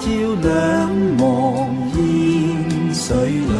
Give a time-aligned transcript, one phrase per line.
[0.00, 3.59] สวัสดี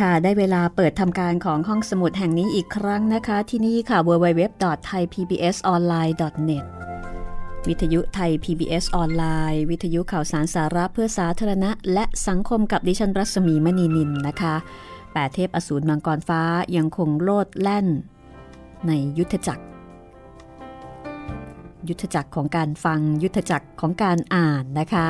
[0.00, 6.64] ค่ะได้เวลาเปิดทำการของห้องสมุดแห่งนี้อีกครั้งนะคะ ที่นี่ค่ะ www.thaipbsonline.net
[7.68, 14.54] วิทยุไทย PBS ออนไลน์ วิทยุข่าวสารสาระเพื่อสาธารณะ และสังคมกับดิฉันรัศมีมณีนินนะคะ
[15.12, 16.42] แปดเทพอสูรมังกรฟ้า
[16.76, 17.86] ยังคงโลดแล่น
[18.86, 19.64] ในยุทธจักร
[21.88, 25.08] ยุทธจักรของการฟังยุทธจักรของการอ่านนะคะ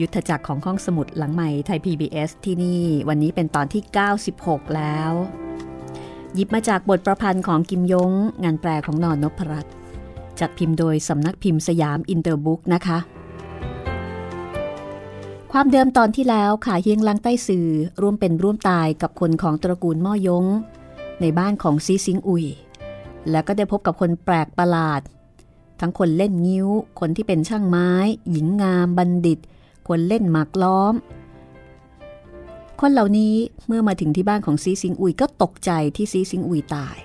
[0.00, 3.82] ยุทธจักรของห้องสมุดหลังใหม่ไทย PBS ที่นี่วันนี้เป็นตอนที่
[4.28, 5.12] 96 แล้ว
[6.34, 8.12] หยิบมาจากบทประพันธ์ของกิมย้ง
[8.44, 9.74] งานแปลของนอนนพรัตน์
[10.40, 12.98] จัดพิมพ์โดยสำนักพิมพ์สยามอินเตอร์บุ๊กนะคะ
[15.52, 17.68] ความเดิมตอนที่แล้วขาเฮี่ยงลั้งไต้ซือ
[18.00, 20.44] ร่วมเป็นร่วมตายกับคนของตระกูลม่อย้ง
[21.20, 22.44] ในบ้านของซีซิงอุย
[23.30, 25.00] แล้วก็ได้พบกับคนแปลกประหลาด
[25.80, 26.68] ทั้งคนเล่นงิ้ว
[27.00, 27.90] คนที่เป็นช่างไม้
[28.30, 29.38] หญิงงามบัณฑิต
[29.88, 30.94] คนเล่นหมากล้อม
[32.80, 33.34] คนเหล่านี้
[33.66, 36.96] เมื่อมาถึงที่บ้านของซีซิงอุยก็ตกใจที่ซีซิงอุยตาย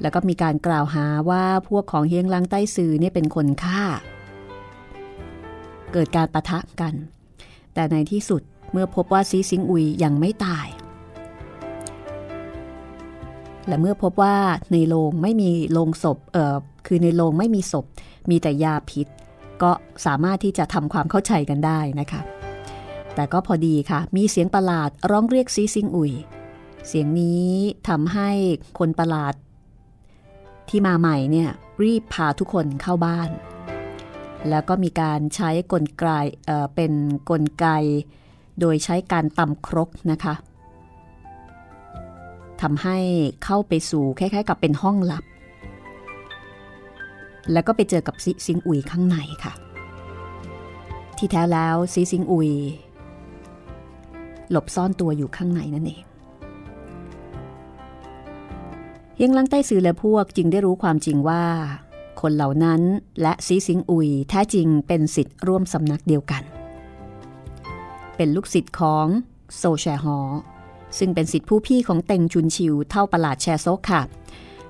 [0.00, 3.82] แล้วก็มีการกล่าวหาว่าพวกของเฮียงลังใต้ซือเนี่ยเป็นคนฆ่า
[5.92, 6.94] เกิดการประทะกัน
[7.74, 8.42] แต่ในที่สุด
[8.72, 10.66] เมื่อพบว่าซีซิงอุยยังไม่ตาย
[13.66, 14.36] และเมื่อพบว่า
[14.72, 16.56] ในโรงไม่มีโรงศพเอ่อ
[16.86, 17.84] คือในโรงไม่มีศพ
[18.30, 19.06] มีแต่ยาพิษ
[19.62, 19.70] ก็
[20.06, 22.20] สามารถที่จะทำความเข้าใจกันได้นะคะ
[23.14, 26.12] แต่ก็พอดีค่ะ มีเสียงประหลาดร้องเรียกซีซิงอุย
[26.86, 27.48] เสียงนี้
[27.88, 28.30] ทำให้
[28.78, 29.34] คนประหลาด
[30.68, 31.50] ที่มาใหม่เนี่ย
[31.82, 33.30] รีบพาทุกคนเข้าบ้าน
[34.48, 36.04] แล้วก็มีการใช้กลไก
[36.46, 36.92] เเป็น
[37.30, 37.66] กลไก
[38.60, 40.34] โดยใช้การตำครกนะคะ
[42.60, 42.98] ทำให้
[43.44, 45.24] เข้าไปสู่คล้ายๆ กับเป็นห้องลับ
[47.52, 49.52] แล้วก็ไปเจอกับซิซิงอุยข้างในค่ะ
[51.16, 52.50] ที่แท้แล้วซีซิงอุย
[54.50, 56.02] หลบซ่อนตัวอยู่ข้างในนั่นเอง
[59.22, 61.44] ยังลังใต้สื่อและพวกจึงได้รู้ความจริงว่า
[62.20, 62.80] คนเหล่านั้น
[63.22, 66.42] และซีซิงอุยแท้จริงเป็นสิทธิ์ร่วมสำนักเดียวกัน
[68.16, 69.06] เป็นลูกศิษย์ของ
[69.56, 70.18] โซแชฮอ
[70.98, 74.02] ซึ่งเป็นสิทธิผู้พี่ของเต็งชุนชิวเท่าประหลาดแชโซค่ะ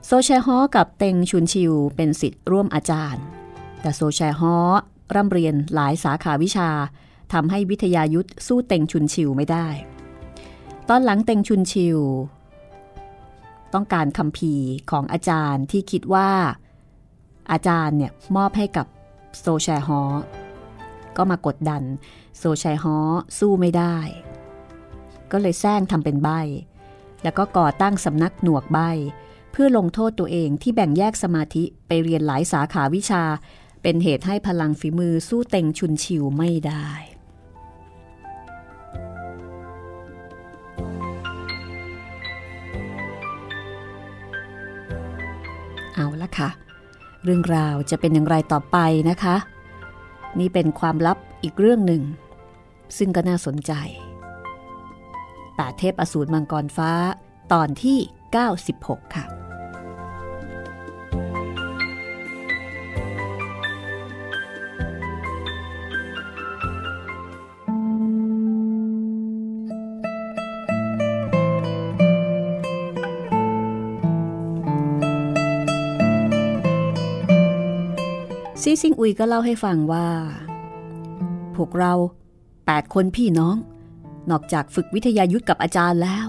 [0.07, 3.23] โซแชฮอกับเต็งชุนชิวเป็นสิทธิ์ร่วมอาจารย์
[3.81, 4.57] แต่โซแชฮอ
[5.15, 6.71] ร่ำเรียนหลายสาขาวิชา
[7.33, 9.67] ทำให้วิทยายุทธสู้เต็งชุนชิวไม่ได้
[10.89, 11.99] ตอนหลังเต็งชุนชิว
[13.75, 14.55] ต้องการคำพี
[14.91, 16.31] ของอาจารย์ที่คิดว่า
[17.53, 18.87] อาจารย์เนี่ยมอบให้กับ
[19.39, 20.03] โซแชฮอ
[21.17, 21.83] ก็มากดดัน
[22.39, 22.97] โซแชฮอ
[23.39, 23.97] สู้ไม่ได้
[25.33, 26.29] ก็เลยแซงทำเป็นใบ
[27.23, 28.79] แล้วก็ก่อตั้งสำนักหนวกใบ
[29.53, 33.23] เพื่อลงโทษตัวเองที่แบ่งแยกสมาธิไปเรียนหลายสาขาวิชา
[33.83, 36.89] เป็นเหตุให้พลังฝีมือสู้เต็งชุนชิวไม่ได้
[45.95, 46.51] เอาละค่ะ
[47.25, 48.79] เรื่องราวจะเป็นอย่างไรต่อไป
[49.11, 49.37] นะคะ
[50.39, 52.03] นี่เป็นความลับอีกเรื่องหนึ่ง
[52.99, 53.73] ซึ่งก็น่าสนใจ
[55.59, 56.93] ตาเทพอสูรมังกรฟ้า
[57.53, 57.99] ตอนที่
[58.35, 59.27] 96 ค่ะ
[78.65, 80.07] ซีซิงอุยก็เล่าให้ฟังว่า
[81.57, 81.93] พวกเรา
[82.49, 83.57] 8 คนพี่น้อง
[84.31, 86.29] นอกจากฝึกวิทยายุทธกับอาจารย์แล้ว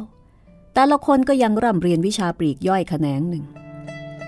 [0.73, 3.45] แต่ละคนก็ยังร่ำเรียนวิชาปลีกย่อยแขนงหนึ่ง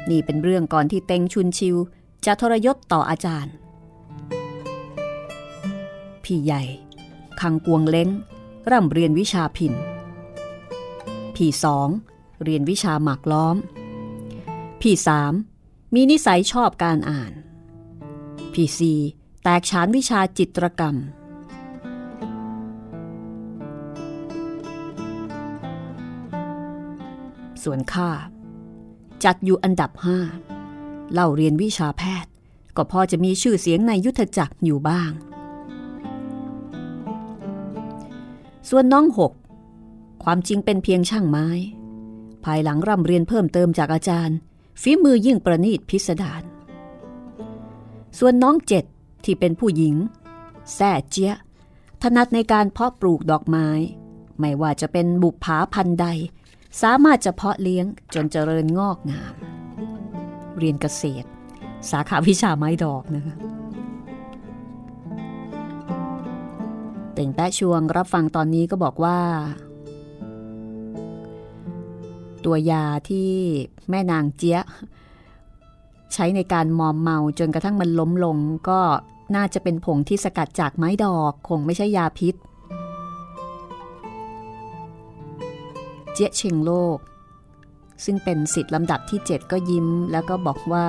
[0.10, 1.76] นี่เป็นเรื่องก่อนที่เต็งชุนชิว
[2.26, 3.54] จะทรยศต่ออาจารย์
[6.24, 6.64] พี่ใหญ่
[7.40, 8.10] คังกวงเล้ง
[8.72, 9.74] ร่ำเรียนวิชาพิน
[11.36, 11.90] พี่สอง
[12.44, 13.58] เรียนวิชาหมากล้อม
[14.82, 15.34] พี่สาม
[15.94, 17.32] มีนิสัยชอบการอ่าน
[18.54, 19.00] พี่สี่
[19.44, 20.96] แตกฉานวิชาจิตรกรรม
[27.64, 28.10] ส่วนข้า
[29.24, 30.18] จัดอยู่อันดับห้า
[31.14, 32.32] เล่าเรียนวิชาแพทย์
[32.76, 35.12] ก็พอจะมีชื่อเสียงในยุทธจักรอยู่บ้าง
[38.70, 39.34] ส่วนน้องหก
[40.24, 41.48] ความจริงเป็นเพียงช่างไม้
[42.44, 44.38] ภายหลังร่ำเรียนเพิ่มเติมจากอาจารย์
[44.82, 46.44] ฝีมือยิ่งประณีตพิสดาร
[48.20, 48.86] ส่วนน้องเจ็ด
[49.24, 49.96] ที่เป็นผู้หญิง
[50.74, 51.34] แซ่เจีย
[52.02, 53.68] ถนัดในการเพาะปลูกดอกไม้
[54.40, 56.06] ไม่ว่าจะเป็นบุปผาพันใด
[56.82, 59.34] สามารถจะเพาะเลี้ยงจนเจริญงอกงาม
[60.58, 61.28] เรียนเกษตร
[61.92, 63.36] สาขาวิชาไม้ดอกนะคะ
[67.14, 69.18] เต่งแปะชวงรับฟังตอนนี้ก็บอกว่า
[72.46, 73.30] ตัวยาที่
[73.90, 74.60] แม่นางเจี๊ย
[76.14, 78.38] ใช้ในการมอมเมาจนกระทั่งมันล้มลง
[78.70, 78.80] ก็
[79.36, 82.36] น่าจะเป็นผงที่สกัดจากไม้ดอก คงไม่ใช่ยาพิษ
[86.14, 86.98] เจี๊ยเชงโลก
[88.06, 90.88] ซึ่งเป็นสิทธิ์ลำดับที่ 7 ก็ยิ้มแล้วก็บอกว่า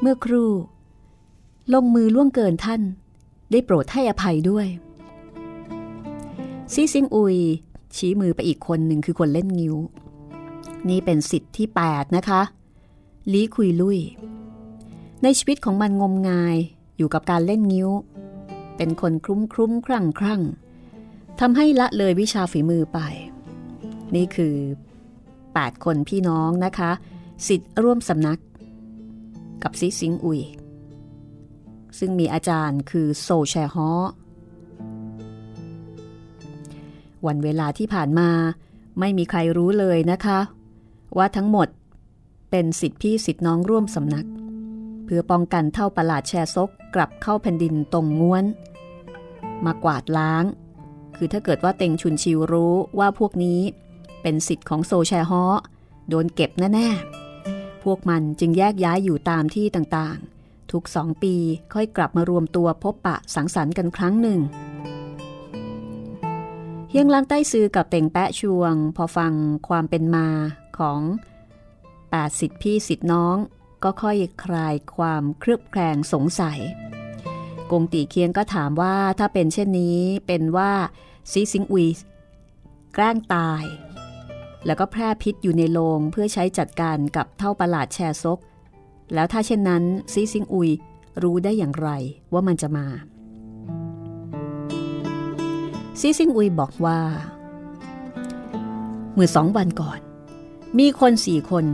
[0.00, 0.44] เมื่อครู
[1.74, 2.82] ลงมือล่วงเกินท่าน
[3.50, 4.66] ได้โปรดให้อภัยด้วย
[6.72, 7.36] ซีซิงอุย
[7.96, 9.76] ชี้มือไปอีกคนหนึ่งคือคนเล่นงิ้ว
[10.88, 12.42] นี่เป็นสิทธิ์ที่ 8 นะคะ
[13.32, 13.98] ลีคุยลุย
[15.22, 16.56] ในชีวิตของมันงมงาย
[16.96, 17.90] อยู่กับการเล่นงิ้ว
[18.76, 20.40] เป็นคนคลุ้มคลุ้มครั่งครั่ง
[21.40, 22.98] ทำให้ละเลยวิชาฝีมือไป
[24.14, 24.56] นี่คือ
[25.20, 26.90] 8 คนพี่น้องนะคะ
[27.48, 28.40] สิทธิ์ร่วมสำนัก
[29.62, 30.40] กับซิซิงอุย
[31.98, 33.90] ซึ่งมีอาจารย์คือโซแชฮอ
[37.26, 38.30] วันเวลาที่ผ่านมา
[39.00, 40.38] ไม่มีใครรู้เลยนะคะ
[41.16, 41.68] ว่าทั้งหมด
[42.50, 44.26] เป็นสิทธิพี่สิทธิน้องร่วมสำนัก
[45.04, 48.44] เพื่อป้องกันเท่าประหลาดแชซกกลับเข้าแผ่นดินตรงง้วน
[49.64, 50.44] มากวาดล้าง
[51.16, 53.60] คือถ้าเกิดว่าเต็งชุนชิวรู้ว่าพวกนี้
[54.22, 55.44] เป็นสิทธิ์ของโซแชฮอ
[56.08, 61.34] โดนเก็บแน่ๆ พวกมันจึงแยกย้ายอยู่ตามที่ต่างๆ ทุกสองปี
[61.74, 64.40] ค่อยกลับมารวมตัวพบปะสังสรรค์กันครั้งหนึ่ง
[66.90, 69.32] เฮียงลังใต้ซื้อกับเต่งแปะชวง พอฟัง
[69.68, 70.28] ความเป็นมา
[70.78, 71.00] ของ
[72.10, 73.36] แปดสิทธิพี่สิทธิน้อง
[73.84, 76.60] ก็ค่อยคลายความเครือบแคลงสงสัย
[77.72, 80.72] กงตีเคียงก็ถามว่าถ้าเป็นเช่นนี้เป็นว่า
[81.30, 81.86] ซีซิงอุย
[82.94, 83.64] แกล้งตาย
[84.66, 88.38] แล้วก็แพร่พิษอยู่ในโรงเพื่อใช้จัดการกับเท่าประหลาดแชซก
[89.14, 90.70] แล้วถ้าเช่นนั้นซีซิงอุย
[91.22, 91.88] รู้ได้อย่างไร
[92.32, 92.86] ว่ามันจะมา
[96.00, 96.98] ซีซิงอุยบอกว่า
[99.14, 100.00] เมื่อสองวันก่อน
[100.78, 101.66] มีคนสี่คน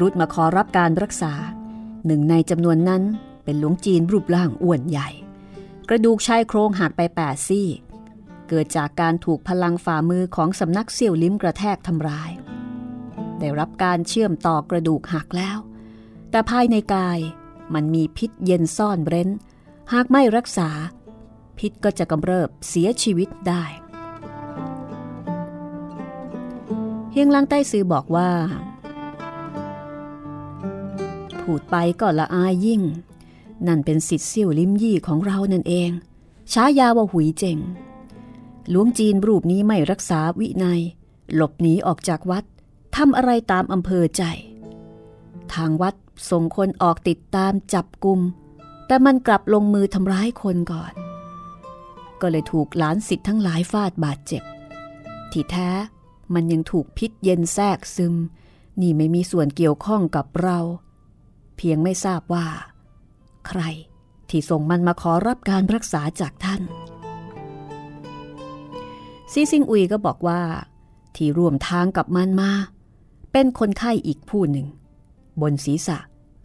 [0.00, 1.32] รุดมาขอรับการรักษา
[2.06, 3.02] หนึ่งในจำนวนนั้น
[3.48, 5.08] เป็นหลวงจีนรูปร่างอ้วนใหญ่
[5.88, 7.68] กระดูกชายโครงหักไปแปดซี่
[8.48, 12.30] เกิดจากการถูกพลังฝ่ามือของสำนักเสี่ยวลิ้มกระแทกทำร้าย
[13.38, 15.58] ได้รับการเชื่อมต่อกระดูกหักแล้ว
[16.30, 17.18] แต่ภายในกาย
[17.74, 19.28] มันมีพิษเย็นซ่อนเร้น
[19.92, 20.70] หากไม่รักษา
[21.58, 23.64] พิษก็จะกำเริบเสียชีวิตได้
[27.12, 28.30] เฮียงลังใต้ซือบอกว่า
[31.40, 32.82] พูดไปก็ละอายยิ่ง
[33.66, 35.90] นั่นเป็นสิทธิ์เซี่ยวลิมยี่ของเรานั่นเอง
[36.52, 37.58] ช้ายาว่าหุยเจง
[38.70, 40.80] หลวงจีนรูปนี้ไม่รักษาวินัย
[41.34, 42.44] หลบหนีออกจากวัด
[42.96, 44.22] ทำอะไรตามอำเภอใจ
[45.54, 45.94] ทางวัด
[46.30, 48.20] ส่งคนออกติดตามจับกลุ่ม
[48.86, 50.92] แต่มันกลับลงมือทำร้ายคนก่อน
[52.20, 54.42] ก็เลยถูกหลานสิทธิ์ทั้งหลายฟาดบาดเจ็บ
[55.32, 55.70] ที่แท้
[56.34, 58.14] มันยังถูกพิษเย็นแทรกซึม
[58.80, 60.58] นี่ไม่มีส่วนเกี่ยวข้องกับเรา
[61.56, 62.46] เพียงไม่ทราบว่า
[63.48, 63.62] ใคร
[64.30, 66.62] ที่ส่งมันมาขอรับการรักษาจากท่าน
[69.32, 70.40] ซีซิงอุยก็บอกว่า
[71.16, 72.50] ที่ร่วมทางกับมันมา
[73.32, 74.66] เป็นคนไข้อีกผู้หนึ่ง
[75.40, 75.98] บนศีรษะ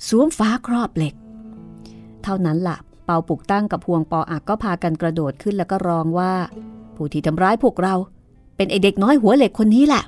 [0.07, 1.15] สวมฟ้าครอบเหล็ก
[2.23, 6.33] เท่านั้นละ่ะ เปาปุกตั้งกับพวงปออักก็พากันกระโดดขึ้นแล้วก็ร้องว่า
[6.95, 7.95] ผู้ที่ทำร้ายพวกเรา
[8.55, 10.03] เป็นไอเด็กน้อยหัวเหล็กคนนี้แหละ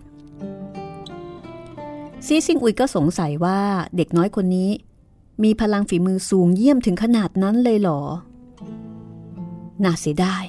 [2.26, 3.60] ซีซิงอุยก็สงสัยว่า
[3.98, 4.70] เด็กน้อยคนนี้
[5.44, 8.02] มีพลังฝีมือสูงเยี่ยมถึงขนาดนั้นเลยเหรอ
[9.84, 10.44] น่าเสียดาย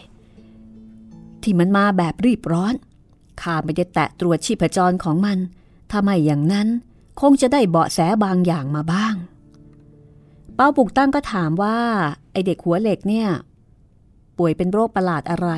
[1.43, 2.75] ที่มันมาแบบรีบร้อน
[3.41, 5.39] ข้าไม่ได้แตะตรวจชีพจรของมัน
[5.91, 6.69] ถ้าไม่อย่างนั้น
[7.21, 9.15] คงจะได้เบาะแสบางอย่างมาบ้าง
[10.55, 11.79] เป้าปุกตั้งก็ถามว่า
[12.33, 13.29] ไอเด็กหัวเหล็กเนี่ย
[14.39, 15.49] ป่วยเป็นโรคประหลาดอะไร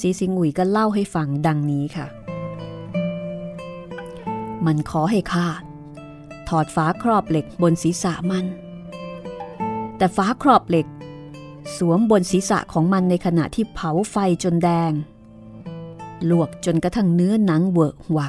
[0.00, 2.06] ซีซิงอุยก็เล่าให้ฟังดังนี้ค่ะ
[4.66, 5.48] มันขอให้ข้า
[6.48, 8.46] ถอดฝาครอบเหล็กบนศีรษะมัน
[9.96, 10.86] แต่ฝาครอบเหล็ก
[11.76, 14.92] สวมบนศีรษะของมันในขณะที่เผาไฟจนแดง
[16.30, 18.28] ลวกจนกระทั่งเนื้อหนังเวอะหวะ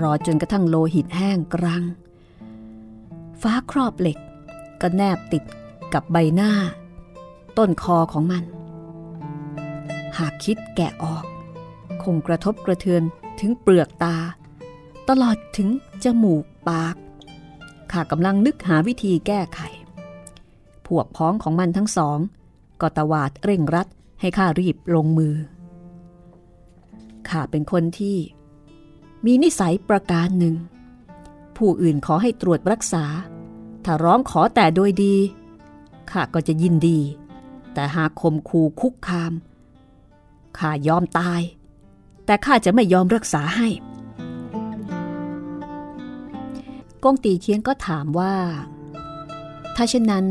[0.00, 1.84] รอจนกระทั่งโลหิตแห้งกรัง
[3.42, 4.18] ฟ้าครอบเหล็ก
[4.80, 5.44] ก็แนบติด
[5.92, 6.50] กับใบหน้า
[7.58, 8.44] ต้นคอของมัน
[10.18, 11.24] หากคิดแกะออก
[12.02, 13.02] คงกระทบกระเทือน
[13.40, 14.16] ถึงเปลือกตา
[15.08, 15.68] ตลอดถึง
[16.04, 16.96] จมูกปาก
[17.92, 19.60] ข้ากำลังนึกหาวิธีแก้ไข
[20.86, 22.18] พวกพ้องของมันทั้งสอง
[22.80, 23.88] ก็ตวาดเร่งรัด
[24.20, 25.34] ให้ข้ารีบลงมือ
[27.28, 28.18] ข้าเป็นคนที่
[29.24, 30.54] มีนิสัยประการหนึ่ง
[31.56, 33.04] ผู้อื่นขอให้ตรวจรักษา
[33.84, 35.16] ถ้าร้องขอแต่โดยดี
[36.10, 36.98] ข้าก็จะยินดี
[37.74, 39.32] แต่หากคมคูคุกคาม
[40.58, 41.42] ข้ายอมตาย
[42.24, 43.68] แต่ข้าจะไม่ยอมรักษาให้
[47.04, 48.34] กงตีเคียงก็ถามว่า
[49.76, 50.26] ถ้าเช่นนั้น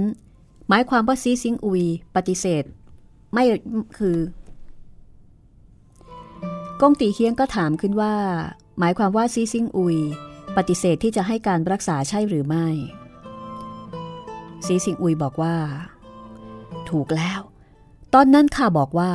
[0.70, 1.84] หมายความว่าซีซิงอุย
[2.16, 2.64] ปฏิเสธ
[3.34, 3.44] ไม่
[3.98, 4.18] คือ
[6.82, 8.14] กงตีเคียงก็ถามขึ้นว่า
[8.80, 9.98] หมายความว่าซีซิงอุย
[10.58, 12.68] ปฏิเสธที่จะให้การรักษาใช่หรือไม่
[14.66, 15.56] ซีซิงอุยบอกว่า
[16.90, 17.42] ถูกแล้ว
[18.14, 19.12] ตอนนั้นข้าบอกว่า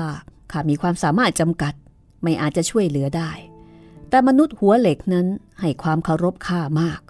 [0.52, 1.74] ข้ามีความสามารถจำกัด
[2.22, 3.30] ไม่อาจจะช่วยเหลือได้
[4.08, 5.26] แต่มนุษย์หัวเหล็กนั้น
[5.60, 7.00] ให้ความเคารพข้ามาก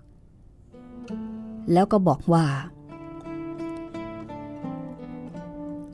[1.73, 2.47] แล้วก็บอกว่า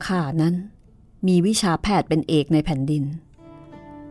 [0.05, 0.55] ข้านั้น
[1.27, 3.03] มีวิชาแพทย์เป็นเอกในแผ่นดิน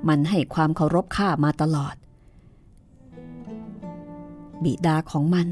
[0.08, 1.94] มันให้ความเคารพข้ามาตลอด
[4.64, 5.46] บิดาของมัน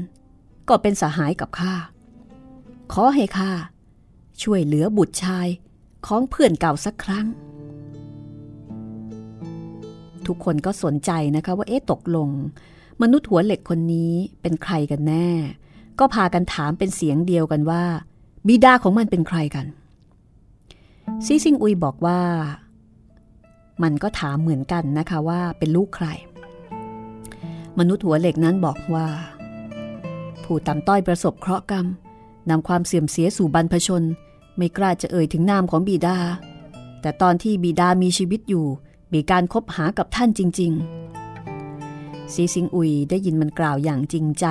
[0.69, 1.73] ก็เป็นสหายกับข้า
[2.93, 3.51] ขอให้ข้า
[4.43, 5.47] ช่วยเหลือบุตรชาย
[6.05, 7.27] ของเพื่อนเก่าสักครั้ง
[10.27, 12.29] ทุกคนก็สนใจนะคะว่าเอ๊ะตกลง
[13.01, 15.29] มนุษย์หัวเหล็กคนนี้เป็นใครกันแน่
[15.99, 17.83] ก็พากันถามเป็นเสียงเดียวกันว่า
[18.47, 19.65] บิดาของมันเป็นใครกัน
[21.25, 22.19] ซีซิงอุยบอกว่า
[23.83, 26.07] มันก็ถามเหมือนกันนะคะว่าเป็นลูกใคร
[27.79, 29.07] มนุษย์หัวเหล็กนั้นบอกว่า
[30.43, 31.85] ผู้ต่ำต้อยประสบเคราะห์กรรม
[32.49, 34.03] นำความเสื่อมเสียสู่บรรพชน
[34.57, 36.17] ไม่กล้าจะเอ่ยถึงนามของบิดา
[37.01, 38.65] แต่ตอนที่บิดามีชีวิตอยู่
[39.13, 40.71] มีการคบหากับท่านจริง
[41.51, 44.45] ๆ ซีซิงอุยได้ยินมันกล่าวอย่างจริงใจ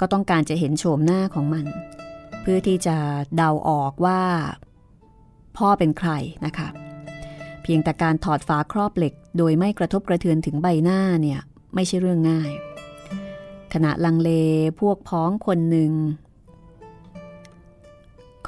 [0.00, 1.66] ก็ต้องการจะเห็นโฉมหน้าของมัน
[2.40, 2.96] เพื่อที่จะ
[3.36, 4.22] เดาออกว่า
[5.56, 6.10] พ่อเป็นใคร
[6.46, 6.68] นะคะ
[7.62, 11.40] เพียงแต่การถอดฝาครอบเหล็ก โดยไม่กระทบกระเทือนถึงใบหน้าเนี่ย
[11.74, 12.52] ไม่ใช่เรื่องง่าย
[13.72, 14.30] ขณะลังเล
[14.80, 15.92] พวกพ้องคนหนึ่ง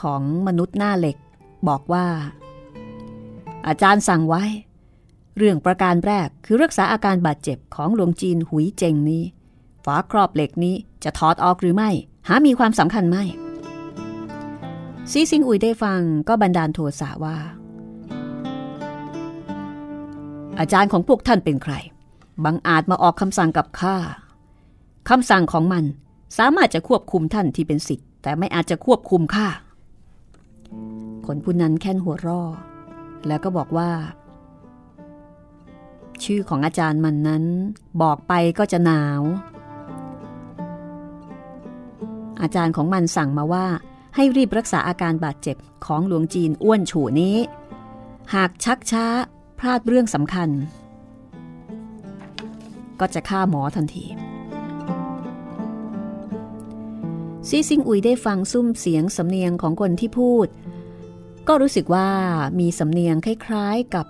[0.00, 1.16] ของมนุษย์หน้าเหล็ก
[1.68, 2.06] บอกว่า
[3.66, 4.44] อาจารย์สั่งไว้
[5.36, 9.24] เรื่องประการแรกคือรักษาอาการบาดเจ็บของหลวงจีนหุยเจงนี้
[9.84, 11.90] ฝาครอบเหล็กนี้จะถอดออกหรือไม่
[12.28, 13.16] หามีความสำคัญไหม
[15.10, 17.36] ซีซิงอุยได้ฟังก็บันดาลโทสะว่า
[20.58, 21.74] อาจารย์ของพวกท่านเป็นใคร
[22.44, 23.96] บังอาจมาออกคำสั่งกับข้า
[25.08, 25.84] คำสั่งของมัน
[26.38, 29.48] สามารถจะควบคุมท่านที่เป็นสิทธิ์แต่ไม่อาจจะควบคุมข้า
[31.26, 32.42] คนผู้นั้นแค่นหัวรอ
[33.26, 33.90] แล้วก็บอกว่า
[36.24, 37.44] ชื่อของอาจารย์มันนั้น
[38.02, 39.22] บอกไปก็จะหนาว
[42.42, 43.66] อาจารย์ของมันสั่งมาว่า
[44.14, 45.56] ให้รีบรักษาอาการบาดเจ็บ
[45.86, 47.36] ของหลวงจีนอ้วนฉูนี้
[48.34, 49.06] หากชักช้า
[49.58, 50.48] พลาดเรื่องสำคัญ
[53.00, 54.04] ก็จะฆ่าหมอทันที
[57.48, 60.46] ซีซิงอุยได้ฟังซุ้มเสียงสำเนียงของคนที่พูด
[61.48, 62.08] ก็รู้สึกว่า
[62.58, 64.06] มีสำเนียงคล้ายๆกับ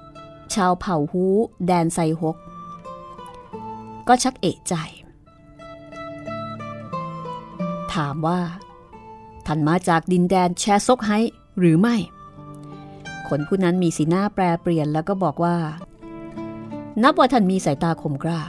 [0.54, 1.24] ชาวเผ่าฮู
[1.66, 2.36] แดนไซฮก
[4.08, 4.74] ก็ชักเอะใจ
[7.94, 8.40] ถามว่า
[9.46, 11.10] ท่านมาจากดินแดนแชซกไฮ
[11.58, 11.96] หรือไม่
[13.28, 15.56] คนผู้นั้นมีสีหน้าแปรเปลี่ยนแล้วก็บอกว่า
[17.02, 18.40] นับว่าท่านมีสายตาคมกล้า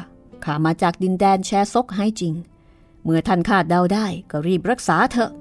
[0.43, 2.33] ข้ามาจากดินแดนแชซกไฮจริง
[3.03, 5.31] เมื่อท่านคาดเดาได้ก็รีบรักษาเถอะ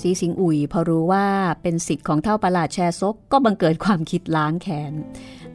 [0.00, 1.26] สีสิงอุยพอรู้ว่า
[1.62, 4.92] เป็นสิทธิ์ของเท่าประหลาดแชซกก็บังเกิดความคิดล้างแขน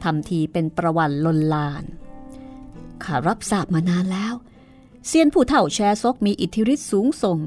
[0.02, 1.84] ทำทีเป็นประวัติลนลาน
[3.04, 4.34] ข้ารับทราบมานานแล้ว
[5.06, 7.38] เซียนผู้เฒ่าแชซกมีอิทธิฤทธิ์สูงส่ง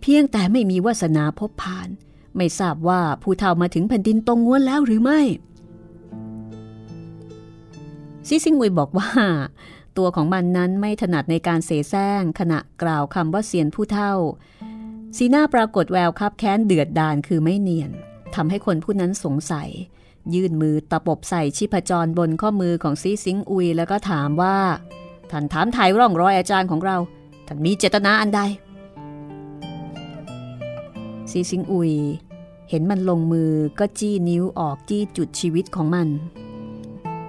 [0.00, 1.88] เพียงแต่ไม่มีวาสนาพบผ่าน
[2.36, 5.20] ไม่ทราบว่าผู้เฒ่ามาถึงแผ่นดินตรงง้วนแล้วหรือไม่
[8.28, 9.10] ซิซิงอุยบอกว่า
[9.96, 14.12] ตัวของมันนั้นไม่ถนัดในการเสแสร้งขณะกล่าวคำว่าเซียนผู้เฒ่า
[15.16, 17.90] สีหน้าปรากฏแววคับแค้นเดือดดานคือไม่เนียน
[18.34, 19.68] ทำให้คนผู้นั้นสงสัย
[20.34, 24.58] ยื่นมือตะปบใส่ชีพจรบนข้อมือของซีซิงอุยแล้วก็ถามว่า
[25.30, 26.96] ท่านถามไถ่ร่องรอยอาจารย์ของเรา
[27.46, 28.40] ท่านมีเจตนาอันใด
[31.30, 31.92] ซีซิงอุย
[32.70, 36.08] เห็นมันลงมือก็จี้นิ้วออกจี้จุดชีวิตของมัน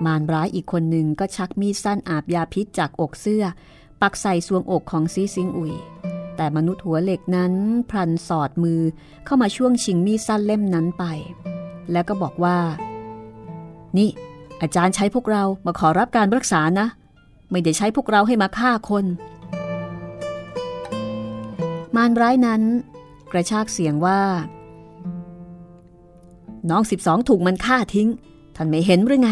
[0.05, 3.43] มารร้ายอีกคนหนึ่งก็ชักมีดสั้นอาบยาพิษจากอกเสื้อ
[4.01, 5.73] ปักใส่สวงอกของซีซิงอุย
[6.35, 7.53] แต่มนุษย์หัวเหล็กนั้น
[7.89, 8.81] พลันสอดมือ
[9.25, 11.03] เข้ามาช่วงชิงมีดสั้นเล่มนั้นไป
[11.91, 12.57] แล้วก็บอกว่า
[13.97, 14.09] นี่
[14.61, 16.87] อาจารย์ใช้พวกเรามาขอรับการรักษานะ
[17.51, 19.05] ไม่ได้ใช้พวกเราให้มาฆ่าคน
[21.95, 22.61] มารร้ายนั้น
[23.31, 24.21] กระชากเสียงว่า
[26.69, 28.09] น้องสิบสองถูกมันฆ่าทิ้ง
[28.55, 29.31] ท่านไม่เห็นหรือไง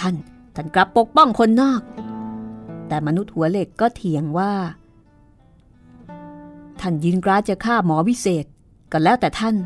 [0.00, 0.14] ท่าน
[0.54, 1.82] ท่านกลับปกป้องคนนอก
[2.88, 4.52] แต่มนุษย์หัวเหล็กก็เถียงว่า
[6.80, 8.44] ท่านยินกราจะฆ่าหมอวิเศษ
[8.92, 9.56] ก็แล้วแต่ท่าน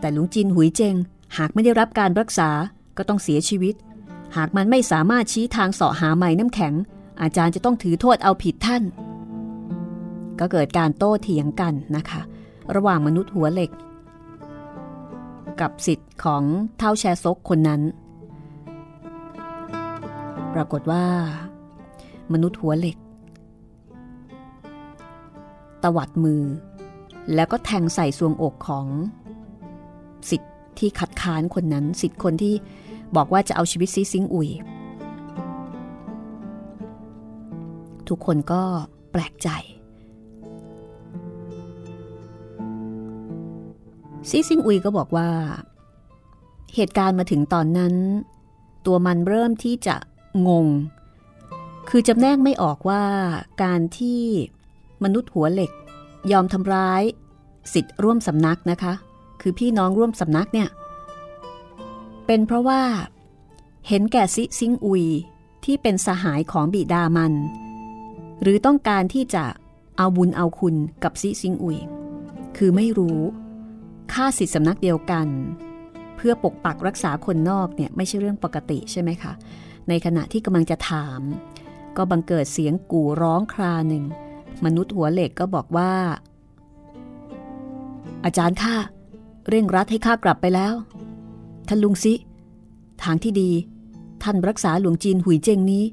[0.00, 0.94] แต่หลวงจินหุยเจง
[1.38, 2.50] หากไม่ได้รับการรักษา
[2.96, 3.74] ก็ต้องเสียชีวิต
[4.36, 6.74] หากมันไม่สามารถชี้ทางเสาะหาไม้น้ำแข็ง
[7.22, 8.82] อาจารย์จะต้องถือโทษเอาผิดท่าน
[10.40, 12.20] ก็เกิดการโต้เถียงกันนะคะ
[12.74, 13.70] ระหว่างมนุษย์หัวเหล็ก
[15.60, 16.42] กับสิทธิ์ของ
[16.78, 17.82] เท่าแชซกคนนั้น
[20.54, 21.04] ปรากฏว่า
[22.32, 22.96] มนุษย์หัวเหล็ก
[25.82, 26.42] ตวัดมือ
[27.34, 28.86] แล้วก็แทงใส่ซวงอกของ
[30.30, 32.54] สิทธิ์ที่คัดค้านคนนั้น สิทธิ์คนที่
[33.16, 34.48] บอกว่าจะเอาชีวิตซีซิงอุย
[38.10, 38.62] ทุกคนก็
[39.12, 39.48] แปลกใจ
[44.28, 45.28] ซีซิงอุยก็บอกว่า
[46.74, 47.94] เหตุการณ์มาถึงตอนนั้น
[48.86, 49.96] ตัวมันเริ่มที่จะ
[50.48, 50.66] งง
[51.88, 53.02] คือจำแนกไม่ออกว่า
[53.62, 54.20] การที่
[55.04, 55.70] มนุษย์หัวเหล็ก
[56.32, 57.02] ยอมทำร้าย
[57.72, 58.92] สิทธิ์ร่วมสำนักนะคะ
[59.40, 60.68] คือพี่น้องร่วมสำนักเนี่ย
[62.26, 62.82] เป็นเพราะว่า
[63.88, 65.04] เห็นแก่ซิซิงอุย
[65.64, 67.32] ที่เป็นสหายของบิดามัน
[68.42, 69.44] หรือต้องการที่จะ
[69.98, 70.74] เอาบุญเอาคุณ
[71.04, 71.78] กับซิซิงอุย
[72.56, 73.20] คือไม่รู้
[74.12, 75.26] ฆ่าศิษย์สำนักเดียวกัน
[76.16, 79.32] เพื่อปกปักรักษาคนนอกเนี่ยไม่ใช่เรื่องปกติใช่ไหมคะ
[79.88, 81.20] ในขณะที่กำลังจะถาม
[81.96, 84.04] ก็บังเกิดเสียงกู่ร้องคราหนึ่ง
[84.64, 85.92] มนุษย์หัวเหล็กก็บอกว่า
[88.24, 88.74] อาจารย์ข้า
[89.48, 90.74] เร่งรัดให้ข้ากลับไปแล้ว
[91.68, 92.14] ท่านลุงซิ
[93.02, 93.50] ทางที่ดี
[94.22, 95.84] ท่านรักษาหลวงจีนหุยเจงนี้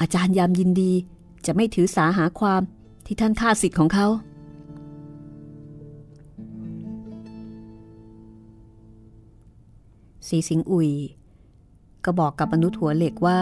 [0.00, 0.92] อาจารย์ยามยินดี
[1.46, 2.62] จะไม่ถือสาหาความ
[3.06, 4.06] ที่ท่านฆ่าสิทธิ์ของเขา
[10.28, 10.90] สีสิงอุย
[12.04, 13.40] ก็บอกกับมนุษย์หัวเหล็กว่า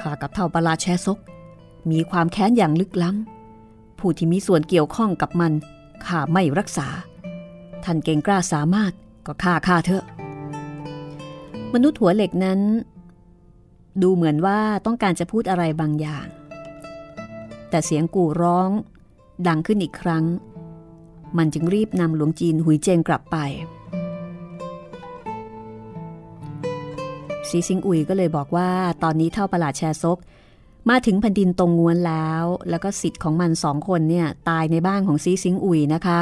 [0.00, 1.18] ข้ากับเท่าปลาแชซก
[1.90, 5.52] มีความแค้นอย่างลึกล้ำ ผู้ที่มีส่วนเกี่ยวข้องกับมัน
[6.06, 6.88] ข้าไม่รักษา
[7.84, 8.92] ท่านเก่งกล้าสามารถ
[9.26, 10.04] ก็ฆ่าข้าเถอะ
[11.74, 12.60] มนุษย์หัวเหล็กนั้น
[14.02, 16.26] ดูเหมือนว่าต้องการจะพูดอะไรบางอย่าง
[17.70, 18.70] แต่เสียงกู่ร้อง
[19.46, 20.24] ดังขึ้นอีกครั้ง
[21.38, 23.36] มันจึงรีบนำหลวงจีนหุยเจงกลับไป
[27.48, 28.70] ซีซิงอุยก็เลยบอกว่า
[29.02, 30.18] ตอนนี้เท่าประหลาดแชซก
[30.90, 36.20] มาถึงแผ่นดินตรงงวนแล้ว แล้วก็สิทธิ์ของมันสองคนเนี่ยตายในบ้านของซีซิงอุยนะคะ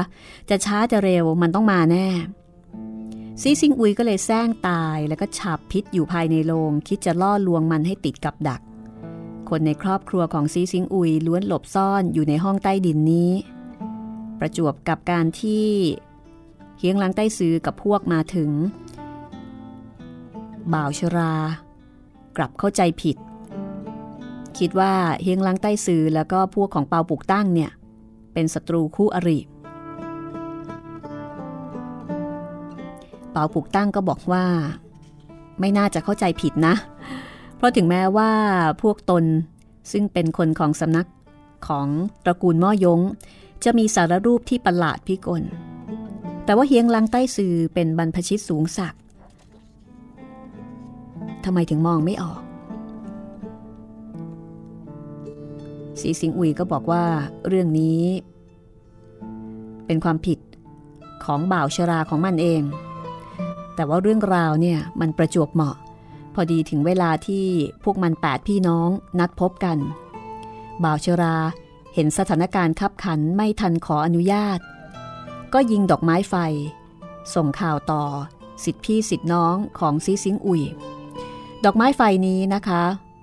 [0.51, 2.07] จะช้าจะเร็วมันต้องมาแน่
[3.43, 8.61] ซีซิงอุยก็เลยแซงตายแล้วก็ฉับพิษอยู่ภายในโรงคิดจะล่อลวงมันให้ติดกับดัก
[9.49, 13.31] คนในครอบครัวของซีซิงอุยล้วนหลบซ่อนอยู่ในห้องใต้ดินนี้
[14.39, 15.69] ประจวบกับการที่
[16.79, 18.51] เฮียงลังใต้ซื้อกับพวกมาถึง
[20.73, 21.35] บ่าวชรา
[22.37, 23.17] กลับเข้าใจผิด
[24.59, 27.71] คิดว่าเฮียงลังใต้ซือแล้วก็พวกของเปาปุกตั้งเนี่ย
[28.33, 29.39] เป็นศัตรูคู่อริ
[33.33, 34.45] เปาปุกตั้งก็บอกว่า
[35.61, 38.33] ไม่น่าจะเข้าใจผิดนะเราะถึงแม้ว่า
[38.83, 39.25] พวกตน
[39.93, 41.09] ซึ่งเป็นคนของสำนัก
[41.69, 41.87] ของ
[42.25, 43.01] ตระกูลม่อยง
[43.65, 45.43] จะมีสารรูปที่ประหลาดพิกล
[46.45, 48.95] แต่ว่าเฮียงลังใต้ซื่อเป็นบรรพชิตสูงศัก
[51.45, 52.41] ทำไมถึงมองไม่ออก
[56.01, 57.05] สีสิงอุยก็บอกว่า
[57.49, 58.01] เรื่องนี้
[59.87, 60.39] เป็นความผิด
[61.25, 62.63] ของบ่าวชราของมันเอง
[63.75, 65.77] แต่ว่าเรื่องราวเนี่ยมันประจวบเหมาะ
[66.35, 67.47] พอดีถึงเวลาที่
[67.85, 69.79] พวกมันแปดพี่น้องนัดพบกัน
[70.85, 71.37] บ่าวชรา
[71.95, 74.59] เห็นสถานการณ์คับขันไม่ทันขออนุญาต
[75.53, 76.35] ก็ยิงดอกไม้ไฟ
[77.35, 78.05] ส่งข่าวต่อ
[78.65, 80.63] สิทธิพี่สิทธิน้องของซีซิงอุย
[81.65, 82.83] ดอกไม้ไฟนี้นะคะ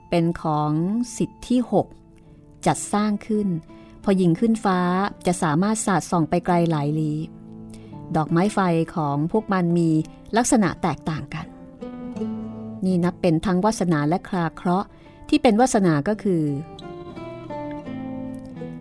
[0.09, 0.71] เป็นของ
[1.17, 1.59] สิทธิที่
[2.13, 3.47] 6 จัดสร้างขึ้น
[4.03, 4.79] พอยิงขึ้นฟ้า
[5.25, 7.13] จะสามารถสาดส่องไปไกลหลายลี
[8.15, 8.59] ดอกไม้ไฟ
[8.95, 9.89] ของพวกมันมี
[10.37, 11.23] ลักษณะแตกต่าง
[12.85, 14.87] นี่นับเป็นทั้งวาสนาและคราเคราะห์
[15.29, 16.43] ที่เป็นวาสนาก็คือ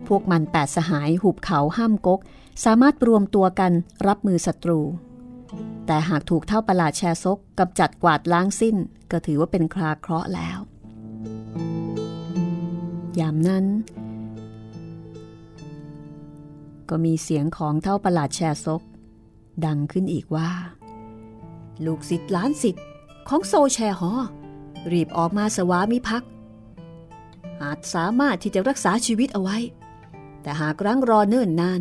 [0.08, 2.20] พวกมันแปดสหายหุบเขาห้ามกก
[2.64, 3.72] สามารถรวมตัวกัน
[4.06, 4.80] รับมือศัตรู
[5.86, 8.76] แต่หากถูกเท่าประหลาดแชซกกับจัดกวาดล้างสิ้น
[9.10, 10.58] ก็ถือว่าเป็นคราเคราะห์แล้ว
[13.20, 13.66] ยามนั้น
[16.88, 18.82] ก็มีเสียงของเท่าประหลาดแชซก
[19.66, 20.50] ดังขึ้นอีกว่า
[21.84, 22.87] ลูกศิษย์ล้านศิษย์
[23.28, 24.12] ของโซแชฮอ
[24.92, 26.30] รีบออกมาสวามิภักดิ์
[27.62, 29.56] อาจสามารถที่จะรักษาชีวิตเอาไว้
[30.42, 31.80] แต่หากรั้งรอเนิ่นนาน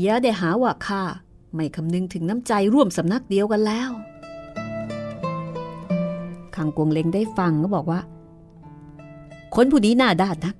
[0.00, 1.02] อย่าได้หาว่าข้า
[1.54, 3.90] ไม่คำนึงถึงน้ำใจร่วมสำนักเดียวกันแล้ว
[6.56, 8.00] ขังกวงเล็งได้ฟังก็บอกว่า
[9.54, 10.56] คนผู้นี้หน้าด้านนัก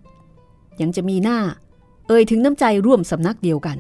[0.81, 1.39] ยังจะมีหน้า
[2.09, 3.79] เอ่ยถึงน้ำใจร่วมสำนักเดียวกัน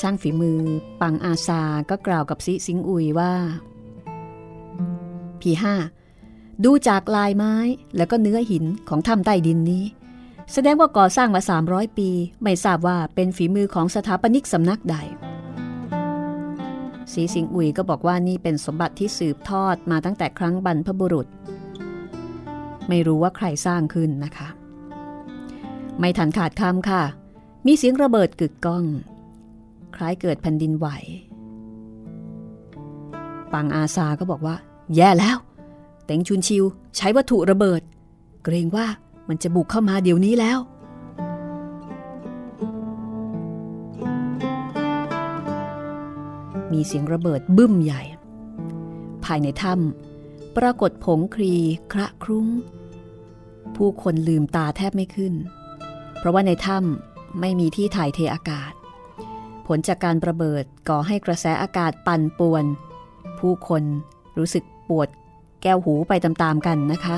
[0.00, 0.60] ช่างฝีมือ
[1.00, 3.32] ปังอาซาก็กล่าวกับซิสิงอุยว่า
[5.40, 5.74] พี่ห้า
[6.64, 7.54] ดูจากลายไม้
[7.96, 9.84] แล้วก็เนื้อหินของถ้ำใต้ดินนี้
[10.52, 12.08] แสดงว่าก่อสร้างมา 300 ปี
[12.42, 14.96] ไม่ทราบว่าเป็นฝีมือของสถาปนิกสำนักใด
[17.12, 21.26] สีสิงอุยก็บอกว่านี่เป็นสมบัติที่สืบทอดมาตั้งแต่ครั้งบรรพบุรุษ
[22.88, 24.48] ไม่รู้ว่าใครสร้างขึ้นนะคะ
[25.98, 27.02] ไม่ทันขาดคำค่ะ
[27.66, 28.84] มีเสียงระเบิดกึกก้อง
[29.96, 30.86] คล้ายเกิดแผ่นดินไหว
[33.52, 34.56] ปังอาซาก็บอกว่า
[34.96, 35.36] แย่แล้ว
[36.06, 36.64] เต็งชุนชิว
[36.96, 37.82] ใช้วัตถุระเบิด
[38.44, 38.86] เกรงว่า
[39.28, 40.58] มันจะบุกเข้ามาเดี๋ยวนี้แล้ว
[46.72, 48.02] มีเสียงระเบิดบึ้มใหญ่
[49.24, 51.54] ภายในถ้ำปรากฏผงครี
[51.92, 52.46] คระครุ้ง
[53.76, 55.34] ผู้คนลืมตาแทบไม่ขึ้น
[56.18, 58.72] เพราะว่าในถ้ำไม่มีที่ถ่ายเทอากาศ
[59.76, 62.64] ลจากการระเบิดก่อให้กระแสอากาศปั่นป่วน
[63.38, 63.82] ผู้คน
[64.38, 65.08] รู้สึกปวด
[65.62, 67.16] แก้วหูไปตามๆกันนะคะ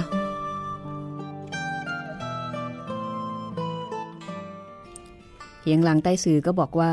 [5.60, 6.92] เฮียงหลังใต้สื่อก็บอกว่า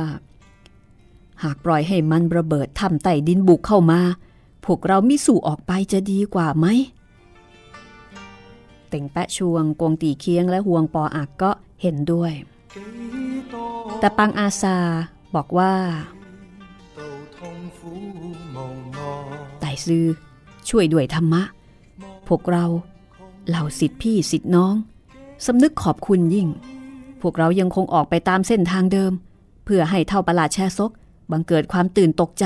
[1.43, 3.99] หากปล่อยให้มันระเบิดทำไต่ดินบุกเข้ามา
[4.65, 6.65] พวกเรามิสู่ออกไปจะดีกว่าไหม
[8.89, 12.33] เต่งแปะชวง กวงตีเคียงและห่วงปออักก็เห็นด้วย
[13.99, 14.77] แต่ปังอาซา
[15.35, 15.73] บอกว่า
[19.59, 20.05] ไต่ซื้อ
[20.69, 21.43] ช่วยด้วยธรรมะ
[22.27, 22.65] พวกเรา
[23.47, 24.75] เหล่าสิทธิพี่สิทธิน้อง
[25.45, 26.47] สำนึกขอบคุณยิ่ง
[27.21, 29.11] พวกเรายังคงออกไปตามเส้นทางเดิม
[29.65, 30.91] เพื่อให้เท่าประหลาดแช่ซก
[31.31, 32.45] บังเกิดความตื่นตกใจ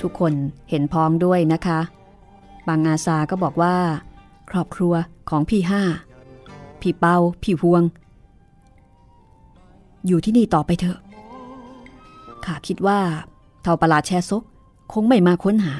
[0.00, 0.32] ทุกคน
[0.70, 1.80] เห็นพ้องด้วยนะคะ
[2.68, 3.76] บางอาซาก็บอกว่า
[4.50, 4.94] ครอบครัว
[5.30, 5.82] ของพี่ห้า
[6.80, 7.82] พี่เปาพี่พวง
[10.06, 10.98] อยู่ที่นี่ต่อไปเถอะ
[12.44, 13.00] ข้าคิดว่า
[13.62, 14.42] เท่าประหลาดแช่ซก
[14.92, 15.74] คงไม่มาค้นหา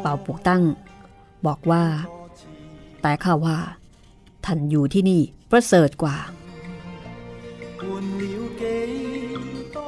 [0.00, 0.62] เป่าปุกตั้ง
[1.46, 1.82] บอกว่า
[3.02, 3.58] แต่ข้าว่า
[4.44, 6.16] ท่านอยู่ที่นี่ประเสริฐกว่า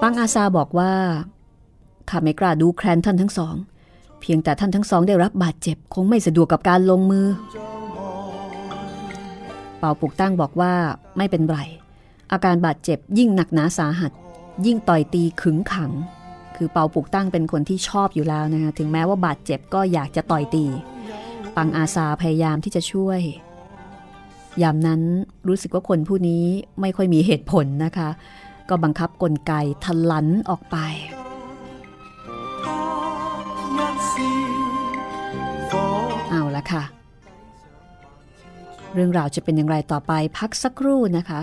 [0.00, 0.92] ปังอาซาบอกว่า
[2.08, 3.54] ข้าไม่กล้าดูแคลนท่านทั้งสอง
[4.20, 7.26] เพียงแต่ท่านทั้งสองได้รับบาดเจ็บ คงไม่สะดวกกับการลงมือ
[9.80, 10.72] เป่าปุกตั้งบอกว่า
[11.16, 11.58] ไม่เป็นไร
[12.32, 14.12] อาการบาดเจ็บยิ่งหนักหนาสาหัส
[14.66, 15.90] ยิ่งต่อยตีขึงขัง
[16.56, 20.64] คือเปาปุกตั้งเป็นคนที่ชอบอยู่แล้วนะคะถึงแม้ว่าบาดเจ็บก็อยากจะต่อยตี
[21.56, 23.20] ปังอาซาพยายามที่จะช่วย
[24.62, 25.02] ยามนั้น
[25.48, 26.44] รู้สึกว่าคนผู้นี้
[26.80, 28.08] ไม่ค่อยมีเหตุผลนะคะ
[28.68, 29.52] ก็บังคับกลไก
[29.84, 30.76] ทะลันออกไป
[38.93, 41.41] เรื่องราวจะเป็นอย่างไรต่อไปพักสักครู่นะคะ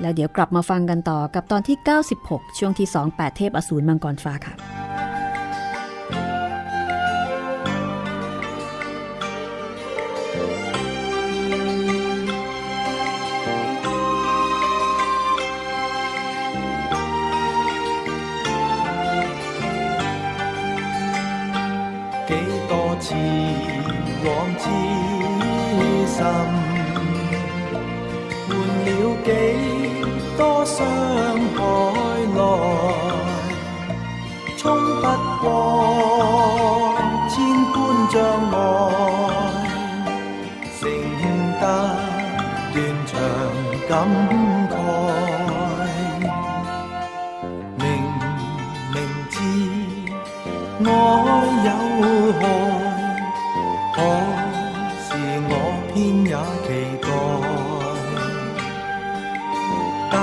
[0.00, 1.76] แล้วเดี๋ยวกลับมาฟังกันต่อกับตอนที่
[2.18, 4.56] 96 ช่วงที่ 2 8 เทพอสูรมังกรฟ้าค่ะ
[22.28, 22.34] 几
[22.68, 23.14] 多次
[24.24, 24.81] 往之
[26.13, 26.21] 心
[28.47, 28.49] 换
[28.85, 28.87] 了
[29.25, 29.27] 几
[30.37, 30.77] 多伤
[31.55, 31.59] 害
[32.35, 32.37] 来，
[34.57, 34.61] 冲
[35.01, 35.05] 不
[35.41, 35.43] 过
[37.29, 37.33] 千
[37.73, 37.75] 般
[38.11, 38.13] 障
[38.51, 38.55] 碍，
[40.79, 40.81] 成
[41.59, 41.63] 得
[42.73, 42.75] 断
[43.07, 43.11] 肠
[43.89, 43.91] 感
[44.69, 44.71] 慨。
[47.79, 47.81] 明
[48.93, 48.95] 明
[49.31, 49.35] 知
[50.85, 50.87] 爱
[51.65, 51.67] 有
[52.39, 52.41] 何？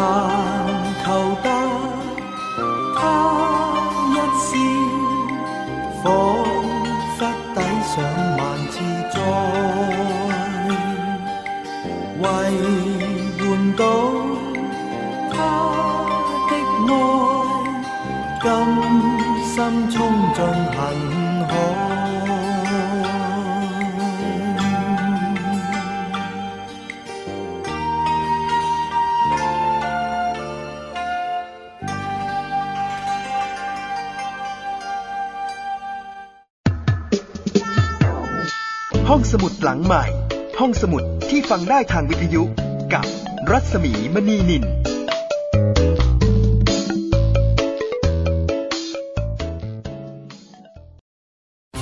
[0.01, 0.07] 但
[1.05, 1.07] 求
[1.43, 1.47] 得
[2.97, 2.99] 他
[4.09, 4.51] 一笑，
[6.03, 6.05] 彷
[7.19, 7.21] 彿
[7.55, 7.93] 抵上
[8.39, 8.75] 萬次
[9.13, 9.15] 災，
[12.19, 12.25] 為
[13.39, 13.41] 換
[13.77, 13.83] 到
[15.35, 15.35] 他
[16.49, 16.53] 的
[16.89, 16.91] 愛。
[18.43, 18.47] 甘
[19.45, 19.55] 心
[19.91, 19.99] 衝
[20.35, 20.39] 進
[40.83, 42.43] สมุดที่ฟังได้ทางวิทยุ
[42.95, 43.05] กับ
[43.51, 44.65] รัศมีมณีนิน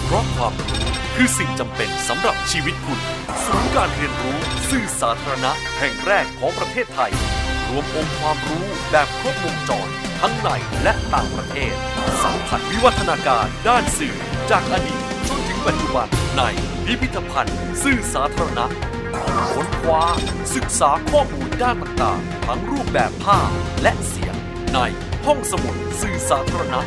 [0.05, 0.83] เพราะความรู้
[1.17, 3.01] คือสิ่งจำเป็นสำหรับชีวิตคุณ
[3.45, 4.39] ศูนย์การเรียนรู้
[4.71, 7.13] สื่อสาธารณะแห่งแรกของประเทศไทย
[7.69, 9.89] รวมองค์ความรู้แบบครบวงจร
[10.21, 10.49] ทั้งใน
[10.83, 11.75] และต่างประเทศ
[12.23, 14.17] สัมผัสวิวัฒนาการด้านสื่อ
[14.51, 16.43] จากอดีตจนถึงปัจจุบันใน
[16.85, 18.88] พิพิธภัณฑ์สื่อสาธารณะ
[19.89, 20.05] ว้า
[20.55, 23.49] ศึกษาข้อมูลด้านต่างๆ ทั้งรูปแบบภาพ
[23.83, 24.35] และเสียง
[24.73, 24.79] ใน
[25.27, 26.81] ห้องสมุดสื่อสาธารณะ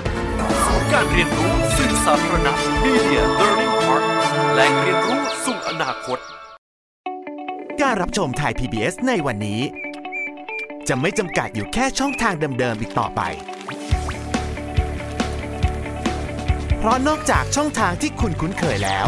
[0.65, 4.03] ศูนย์การเรียนรู้สื่อสาธารณะ Media Learning Park
[4.53, 6.19] แหล่งเรียนรู้สู่อนาคต
[7.81, 9.61] การรับชมไทย PBS ในวันนี้
[10.87, 13.21] จะไม่จำกัดอยู่แค่ช่องทางเดิมๆอีกต่อไป
[16.79, 19.07] เพราะนอกจากช่องทางที่คุณคุ้นเคยแล้ว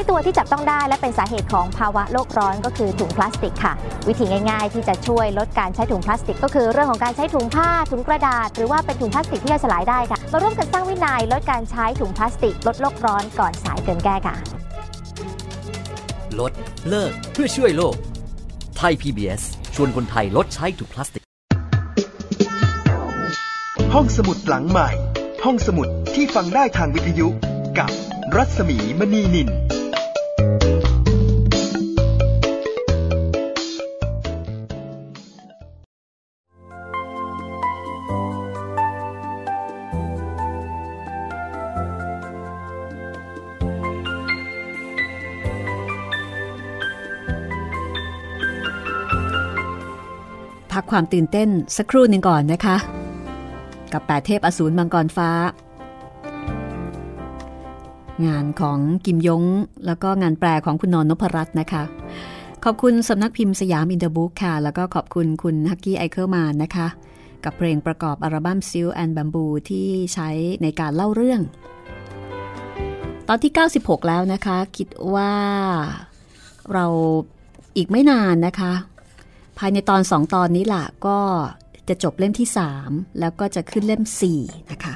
[0.00, 3.72] ล้ตัวที่จับต้องได้และเป็นสาเหตุของภาวะโลกร้อนก็คือถุงพลาสติกค่ะ
[4.08, 14.36] วิธีง่าย ๆ ที่จะช่วยลดการใช้ถุงพลาสติก ก็คือเรื่องของการใช้ถุงผ้าถุงกระดาษ หรือว่าเป็นถุงพลาสติกที่ย่อยสลายได้ค่ะมาร่วมกันสร้างวินัยลดการใช้ถุงพลาสติก ลดโลกร้อนก่อนสายเกินแก้ค่ะ
[16.40, 16.52] ลด
[16.88, 17.94] เลิกเพื่อช่วยโลก
[18.76, 19.42] ไทย PBS
[19.74, 21.24] ชวนคนไทยลดใช้ถุงพลาสติก
[23.94, 24.88] ห้องสมุดหลังใหม่
[25.44, 27.28] ห้องสมุดที่ฟังได้ทางวิทยุ
[27.78, 27.90] กับ
[28.36, 29.50] รัศมีมณีนิน
[50.90, 52.76] ความตื่นเต้นสักครู่หนึ่งก่อนนะคะ
[53.92, 55.30] กับแปดเทพอสูรมังกรฟ้า
[58.26, 59.44] งานของกิมยง
[59.86, 61.82] แล้วก็งานแปลของคุณ น.นพรัตน์นะคะ
[62.64, 66.86] ขอบคุณสำนักพิมพ์สยามอินเตอร์บุ๊กค่ะ แล้วก็ขอบคุณคุณ Hucky Eichelmann นะคะ
[67.44, 70.28] กับเพลงประกอบอัลบั้ม Silk and Bamboo ที่ใช้
[70.62, 71.40] ในการเล่าเรื่อง
[73.28, 75.32] ตอนที่ 96 แล้วนะคะ คิดว่า
[76.72, 76.86] เรา
[77.76, 78.72] อีกไม่นานนะคะ
[79.62, 81.18] ภายในตอนสองตอนนี้ล่ะก็
[81.88, 82.48] จะจบเล่มที่
[82.82, 84.02] 3 แล้วก็จะขึ้นเล่ม
[84.36, 84.94] 4 นะคะ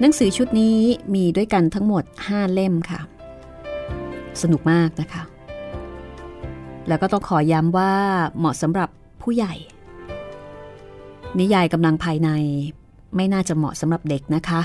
[0.00, 0.78] หนังสือชุดนี้
[1.14, 3.00] มีด้วยกันทั้งหมด 5 เล่มค่ะ
[4.42, 5.22] สนุกมากนะคะ
[6.88, 7.92] แล้วก็ต้องขอย้ำว่า
[8.38, 8.88] เหมาะสำหรับ
[9.22, 9.54] ผู้ใหญ่
[11.38, 12.30] นิยายกำลังภายใน
[13.16, 14.62] ไม่น่าจะเหมาะสำหรับเด็กนะคะ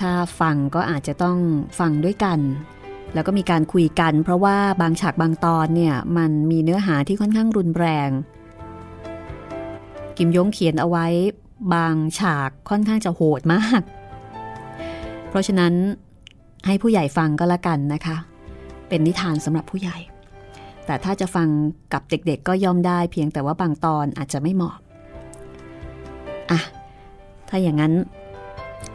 [0.00, 1.38] ถ้าฟังก็อาจจะต้อง
[1.78, 2.38] ฟังด้วยกัน
[3.14, 8.10] แล้วก็มีการคุยกัน เพราะว่าบางฉากบางตอนเนี่ยมันมีเนื้อหาที่ค่อนข้างรุนแรง
[10.22, 11.06] กิมยงเขียนเอาไว้
[11.74, 13.82] บางฉากค่อนข้างจะโหดมาก
[15.28, 15.72] เพราะฉะนั้น
[16.66, 18.16] ให้ผู้ใหญ่ฟังก็แล้วกันนะคะ
[18.88, 19.98] เป็นนิทานสำหรับผู้ใหญ่
[20.86, 21.48] แต่ถ้าจะฟัง
[21.92, 24.76] กับเด็กๆก็ย่อมได้เพียงแต่ว่าบางตอนอาจจะไม่เหมาะ
[26.50, 26.60] อะ
[27.48, 27.92] ถ้าอย่างนั้น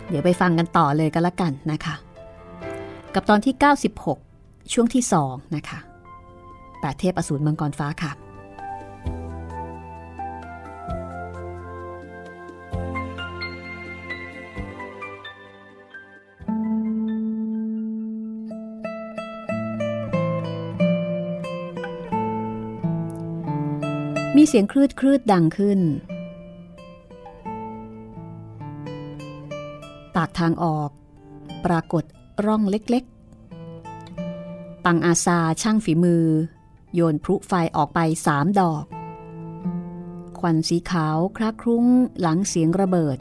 [0.10, 1.96] เดี๋ยวไปฟังกันต่อเลยก็แล้วกันนะคะ
[3.14, 3.54] กับตอนที่
[4.14, 5.80] 96 ช่วงที่ 2 นะคะ
[6.80, 8.12] แปดเทพอสูรมังกรฟ้าค่ะ
[24.36, 25.80] มีเสียงคลืดคลืดดังขึ้น
[30.16, 30.90] ปากทางออก
[31.66, 32.04] ปรากฏ
[32.46, 36.26] ร่องเล็กๆ ปังอาซาช่างฝีมือ
[36.94, 38.84] โยนพลุไฟออกไปสามดอก
[40.40, 41.86] ควันสีขาวคล้าคลุ้ง
[42.20, 43.18] หลังเสียงระเบิด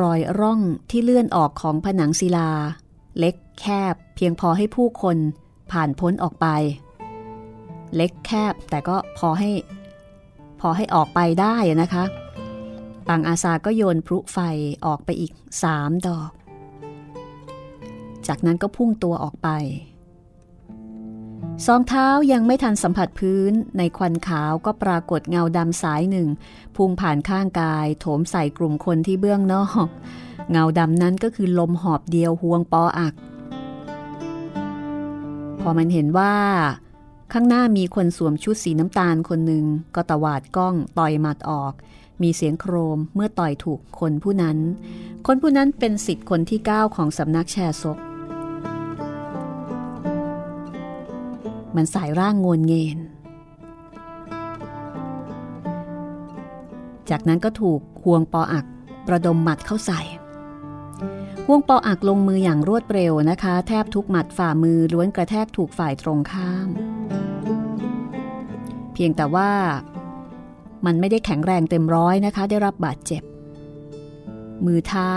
[0.00, 2.50] รอยร่องที่เลื่อนออกของผนังศิลา
[3.18, 5.16] เล็กแคบเพียงพอให้ผู้คน
[5.70, 6.46] ผ่านพ้นออกไป
[7.96, 9.50] เล็กแคบแต่ก็พอให้
[10.60, 12.04] พอให้ออกไปได้นะคะ
[13.08, 14.38] ปังอาซาก็โยนพลุไฟ
[14.86, 16.30] ออกไปอีกสามดอก
[18.26, 19.48] จากนั้นก็พุ่งตัวออกไป
[21.66, 26.28] สองเท้ายังไม่ทันสัมผัสพื้นในควันขาวก็ปรากฏเงาดำสายหนึ่ง
[26.76, 29.86] พุ่งผ่านข้างกาย โถมใส่กลุ่มคนที่เบื้องนอก
[30.50, 33.14] เงาดำนั้นก็คือลมหอบเดียวห่วงปออัก
[35.60, 36.34] พอมันเห็นว่า
[37.32, 39.64] ข้างหน้ามีคนสวมชุดสีน้ำตาลคนหนึ่ง
[39.94, 41.72] ก็ตวาดกล้องต่อยหมัดออก
[42.22, 44.58] มีเสียงโครมเมื่อต่อยถูกคนผู้นั้น
[45.26, 47.98] คนผู้นั้นเป็นสิทธิ์คนที่ 9 ของสำนักแชร์ซก
[51.74, 52.98] มันสายร่างงนเงิน
[57.10, 58.66] จากนั้นก็ถูกห่วงปออัก
[59.06, 60.00] ประดมหมัดเข้าใส่
[61.52, 66.68] ห่วงปออักลงมืออย่างรวดเร็วนะคะ แทบทุกหมัดฝ่ามือล้วนกระแทกถูกฝ่ายตรงข้าม
[68.94, 69.50] เพียงแต่ว่า
[70.86, 73.22] มันไม่ได้แข็งแรงเต็มร้อยนะคะ ได้รับบาดเจ็บ
[74.66, 75.12] มือเท้า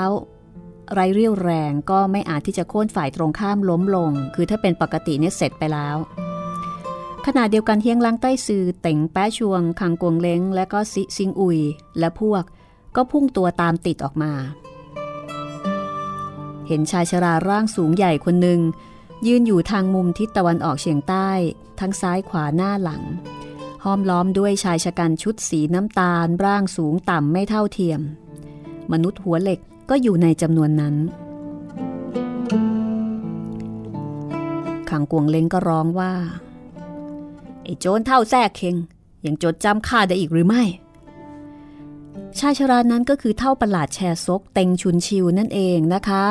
[0.94, 5.98] ไรเรี่ยวแรงก็ไม่อาจที่จะโค่นฝ่ายตรงข้ามล้มลง คือถ้าเป็นปกติเนี่ยเสร็จไปแล้ว
[7.26, 11.60] ขณะเดียวกันเฮียงลังใต้ซือเต่งแป้ชวงคังกวงเล้ง และก็ซิซิงอุย
[12.00, 12.44] และพวก
[12.96, 14.34] ก็พุ่งตัวตามติดออกมา
[16.68, 18.62] เห็นชายชราร่างสูงใหญ่คนหนึ่ง
[19.28, 21.30] ยืนอยู่ทางมุมทิศตะวันออกเฉียงใต้
[21.80, 23.04] ทั้งซ้ายขวาหน้าหลัง
[23.84, 28.02] ห้อมล้อมด้วยชายชะกันชุดสีน้ำตาลร่างสูงต่ำไม่เท่าเทียม
[28.92, 29.60] มนุษย์หัวเหล็ก
[29.90, 30.96] ก็อยู่ในจำนวนนั้น
[34.90, 36.14] ขังกวงเล้งก็ร้องว่า
[37.64, 38.76] ไอ้โจรเท่าแท้เค็ง
[39.26, 40.64] ยังจดจำข้าได้อีกหรือไม่
[42.40, 46.26] ชายชรานั้นก็คือเท่าประหลาดแชร์ซกเต็งชุนชิวนั่นเองนะคะ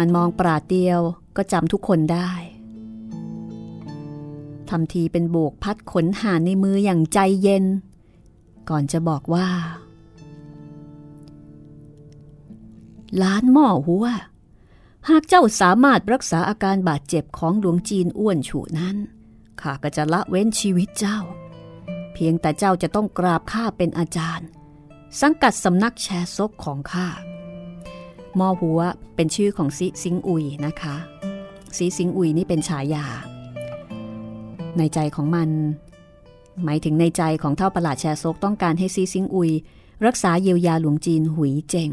[0.00, 1.00] มันมองปราดเดียว
[1.36, 2.30] ก็จำทุกคนได้
[4.68, 7.64] ทำทีเป็นโบกพัดขนหานในมืออย่างใจเย็น
[8.68, 9.48] ก่อนจะบอกว่า
[13.22, 14.06] ล้านหม้อหัว
[15.08, 18.96] หากเจ้าสามารถรักษาอาการบาดเจ็บของหลวงจีนอ้วนฉูนั้น
[19.60, 21.18] ข้าก็จะละเว้นชีวิตเจ้า
[22.12, 24.48] เพียงแต่เจ้าจะต้องกราบข้าเป็นอาจารย์
[25.20, 27.08] สังกัดสำนักแชซกของข้า
[28.38, 28.80] มอหัว
[29.16, 30.96] เป็นชื่อของซิซิงอุยนะคะ
[31.76, 33.04] ซีซิงอุยนี่เป็นฉายา
[34.78, 35.48] ในใจของมัน
[36.64, 39.50] หมายถึงในใจของเท่าประหลาดแชซกต้องการให้ซีซิงอุย
[40.06, 41.90] รักษาเยียวยาหลวงจีนหุยเจง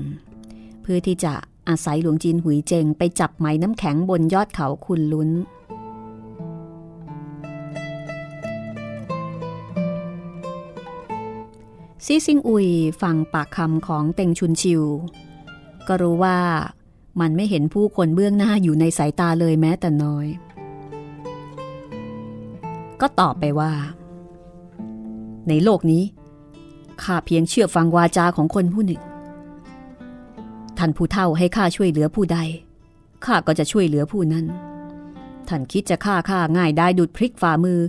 [0.81, 1.33] เพื่อที่จะ
[1.69, 5.29] อาศัยหลวงจีนหุยเจงไปจับไหมน้ำแข็งบนยอดเขาคุณลุ้น
[12.05, 12.67] ซีซิงอุย
[13.01, 14.83] ฟังปากคำของเต็งชุนชิว
[15.87, 16.37] ก็รู้ว่า
[17.21, 20.27] มันไม่เห็นผู้คนเบื้องหน้าอยู่ในสายตาเลยแม้แต่น้อย
[23.01, 23.71] ก็ตอบไปว่า
[25.47, 26.03] ในโลกนี้
[27.03, 29.01] ข้าเพียงเชื่อฟังวาจาของคนผู้หนึ่ง
[30.77, 32.37] ท่านผู้เฒ่าให้ข้าช่วยเหลือผู้ใด
[33.25, 34.45] ข้าก็จะช่วยเหลือผู้นั้น
[35.47, 37.79] ท่านคิดจะฆ่าข้าง่ายได้ดุดพริกฝ่ามือ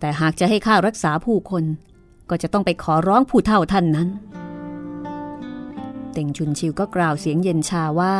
[0.00, 1.64] แต่หากจะให้ข้ารักษาผู้คน
[2.30, 4.08] ก็จะต้องไปขอร้องผู้เฒ่าท่านนั้น
[6.14, 8.14] เต่งชุนชิวก็กล่าวเสียงเย็นชาว่า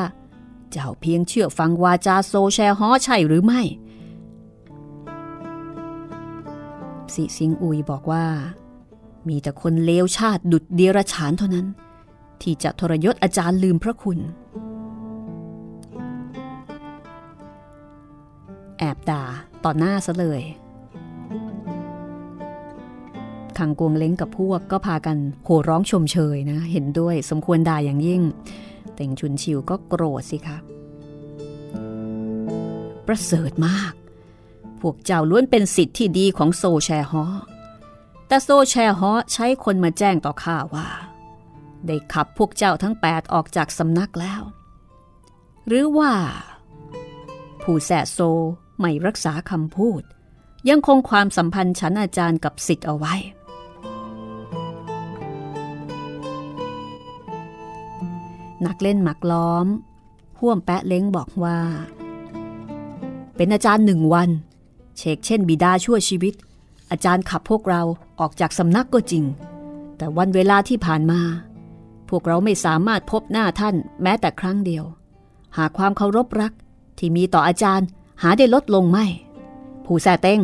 [0.71, 3.63] เจ้าเพียงเชื่อฟังวาจาโซแชฮอใช่หรือไม่
[7.15, 8.27] สิสิงอุยบอกว่า
[9.29, 11.67] มีแต่คนเลวชาติดุดเดียรฉานเท่านั้น
[12.43, 14.19] ที่จะทรยศอาจารย์ลืมพระคุณ
[18.79, 19.23] แอบด่า
[19.65, 20.43] ต่อหน้าซะเลย
[23.59, 28.23] ขังกวงเล้งกับพวกก็พากันโห่ร้องชมเชยนะเห็นด้วยสมควรด่าอย่างยิ่ง
[28.95, 30.57] เต่งชุนชิวก็โกรธสิคะ
[33.07, 33.93] ประเสริฐมาก
[34.81, 37.25] พวกเจ้าล้วนเป็นสิทธิ์ที่ดีของโซแชฮอ
[38.27, 40.89] แต่โซแชฮอใช้คนมาแจ้งต่อข้าว่า
[41.87, 44.43] ได้ขับพวกเจ้าทั้งแปดออกจากสำนักแล้ว
[45.67, 46.13] หรือว่า
[47.63, 48.19] ผู้แสโซ
[48.81, 50.03] ไม่รักษาคำพูด
[50.69, 53.15] ยังคงความสัมพันธ์ฉันอาจารย์กับสิทธิ์เอาไว้
[58.67, 59.67] นักเล่นหมักล้อม
[60.39, 61.59] ห่วมแปะเล้งบอกว่า
[63.37, 64.31] เป็นอาจารย์หนึ่งวัน
[64.97, 66.35] เชกเช่นบิดาชั่วชีวิต
[66.91, 67.83] อาจารย์ขับพวกเรา
[68.21, 69.25] ออกจากสำนักก็จริง
[69.97, 71.21] แต่วันเวลาที่ผ่านมา
[72.09, 74.85] พวกเราไม่สามารถพบหน้าท่านแม้แต่ครั้งเดียว
[75.59, 76.53] หากความเคารพรัก
[76.99, 77.87] ที่มีต่ออาจารย์
[78.23, 79.07] หาได้ลดลงไม่
[79.85, 80.41] ผู้แสเต้ง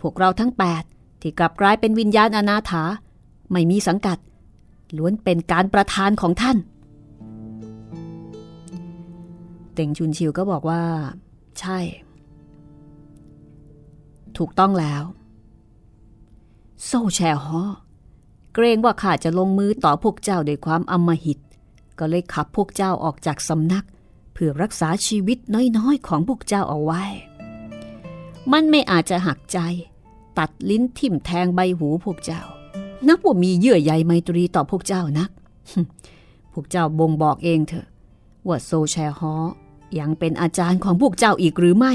[0.00, 0.82] พวกเราทั้งแปด
[1.20, 2.82] ที่กลับกลายเป็นวิญญาณอนาถา
[3.50, 4.18] ไม่มีสังกัด
[4.96, 6.56] ล้วนเป็นการประทานของท่าน
[9.74, 10.82] เต่งชุนชิวก็บอกว่า
[11.58, 11.78] ใช่
[14.36, 15.02] ถูกต้องแล้ว
[16.84, 17.62] โซ่แชฮอ
[18.54, 21.38] เกรงว่าข้าจะลงมือต่อพวกเจ้าด้วยความอำมหิต
[21.98, 23.84] ก็เลยขับพวกเจ้าออกจากสำนัก
[24.32, 25.38] เพื่อรักษาชีวิต
[25.76, 27.02] น้อยๆ ของพวกเจ้าเอาไว้
[28.52, 29.58] มันไม่อาจจะหักใจ
[30.38, 32.42] ตัดลิ้นทิ่มแทงใบหูพวกเจ้า
[33.08, 35.30] นับว่ามีเยื่อใยไมตรีต่อพวกเจ้านัก
[36.52, 37.86] พวกเจ้าบ่งบอกเองเถอะ
[38.48, 39.34] ว่าโซแชฮอ
[39.98, 41.92] ยังเป็นอาจารย์ของพวกเจ้าอีกหรือไม่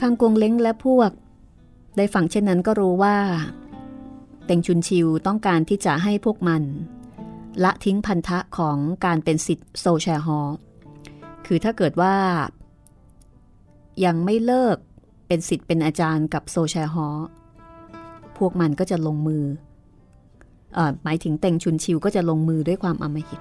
[0.00, 1.10] คังกวงเล้งและพวก
[1.96, 3.16] ได้ฟังเช่นนั้นก็รู้ว่า
[4.46, 6.62] เต็งชุนชิวต้องการที่จะให้พวกมัน
[7.64, 10.40] ละทิ้งพันธะของการเป็นสิทธิ์โซแชฮอ
[11.46, 12.14] คือถ้าเกิดว่า
[14.04, 14.76] ยังไม่เลิก
[15.26, 17.08] เป็นสิทธิ์เป็นอาจารย์กับโซแชฮอ
[18.38, 19.44] พวกมันก็จะลงมือ
[20.76, 23.40] อหมายถึงเต็งชุนชิวก็จะลงมือด้วยความอำมหิต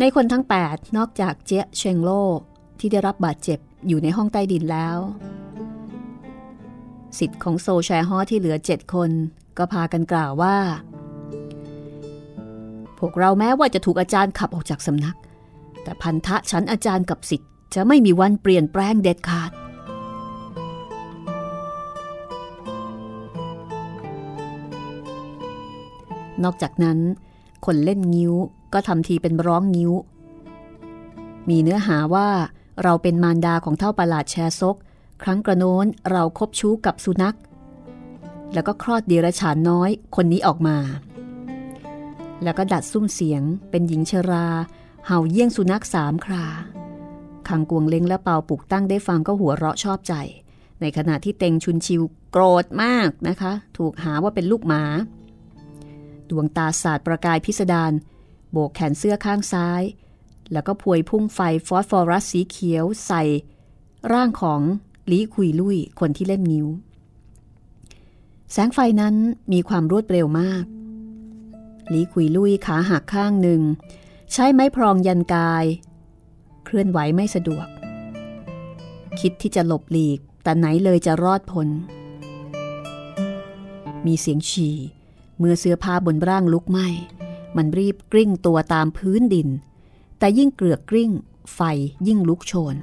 [0.00, 2.10] ในคนทั้ง 8 นอกจากเจ๊เชงโล
[2.78, 4.98] ที่ได้รับบาดเจ็บอยู่ในห้องใต้ดินแล้ว
[7.18, 9.10] สิทธิ์ของโซแชฮอที่เหลือเจ็ดคน
[9.58, 10.56] ก็พากันกล่าวว่า
[12.98, 15.16] พวกเราแม้ว่าจะถูกอาจารย์ขับออกจากสำนัก
[15.82, 19.50] แต่พันธะชั้นอาจารย์กับสิทธิ์จะไม่มีวันเปลี่ยนแปลงเด็ดขาด
[26.44, 26.98] นอกจากนั้น
[27.66, 28.34] คนเล่นงิ้ว
[28.74, 29.92] ก็ทำทีเป็นร้องงิ้ว
[31.48, 32.28] มีเนื้อหาว่า
[32.82, 34.76] เราเป็นมารดาของเท่าประหลาดแชซก
[35.22, 37.36] ครั้งกระโน้นเราคบชู้กับสุนัข
[38.54, 40.76] แล้วก็คลอดเดรัจฉานน้อยคนนี้ออกมา
[42.42, 44.46] แล้วก็ดัดซุ้มเสียงเป็นหญิงชรา
[45.06, 46.46] เห่าเยี่ยงสุนัขสามครา
[47.48, 50.14] คังกวงเล้งและเปาปลุกตั้งได้ฟังก็หัวเราะชอบใจ
[50.80, 52.02] ในขณะที่เต็งชุนชิว
[52.32, 54.82] โกรธมากนะคะ ถูกหาว่าเป็นลูกหมา
[56.30, 57.92] ดวงตาสาดประกายพิสดาร
[58.54, 59.82] โบกแขนเสื้อข้างซ้าย
[60.52, 63.22] แล้วก็พวยพุ่งไฟฟอสฟอรัสสีเขียวใส่
[64.12, 64.60] ร่างของ
[65.10, 66.66] ลีคุยลุยคนที่เล่นนิ้ว
[68.52, 69.14] แสงไฟนั้น
[69.52, 70.64] มีความรวดเร็วมาก
[71.92, 73.62] ลีคุยลุยขาหักข้างหนึ่ง
[74.32, 75.64] ใช้ไม้พรองยันกาย
[76.64, 77.66] เคลื่อนไหวไม่สะดวก
[79.20, 81.68] คิดที่จะหลบหลีก แต่ไหนเลยจะรอดพ้น
[84.06, 84.76] มีเสียงฉี่
[85.38, 86.86] เมื่อเสื้อผ้าบนร่างลุกไหม้
[87.56, 89.48] มันรีบกริ้งตัวตามพื้นดิน
[90.18, 91.10] แต่ยิ่งเกลือกกริ้ง
[91.54, 91.60] ไฟ
[92.06, 92.76] ยิ่งลุกโชน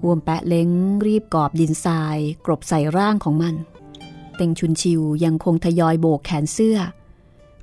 [0.00, 0.70] ห่วมแปะเล้ง
[1.06, 3.54] รีบกอบดินทราย กรบใส่ร่างของมัน
[4.36, 6.78] เต็งชุนชิวยังคงทยอยโบกแขนเสื้อ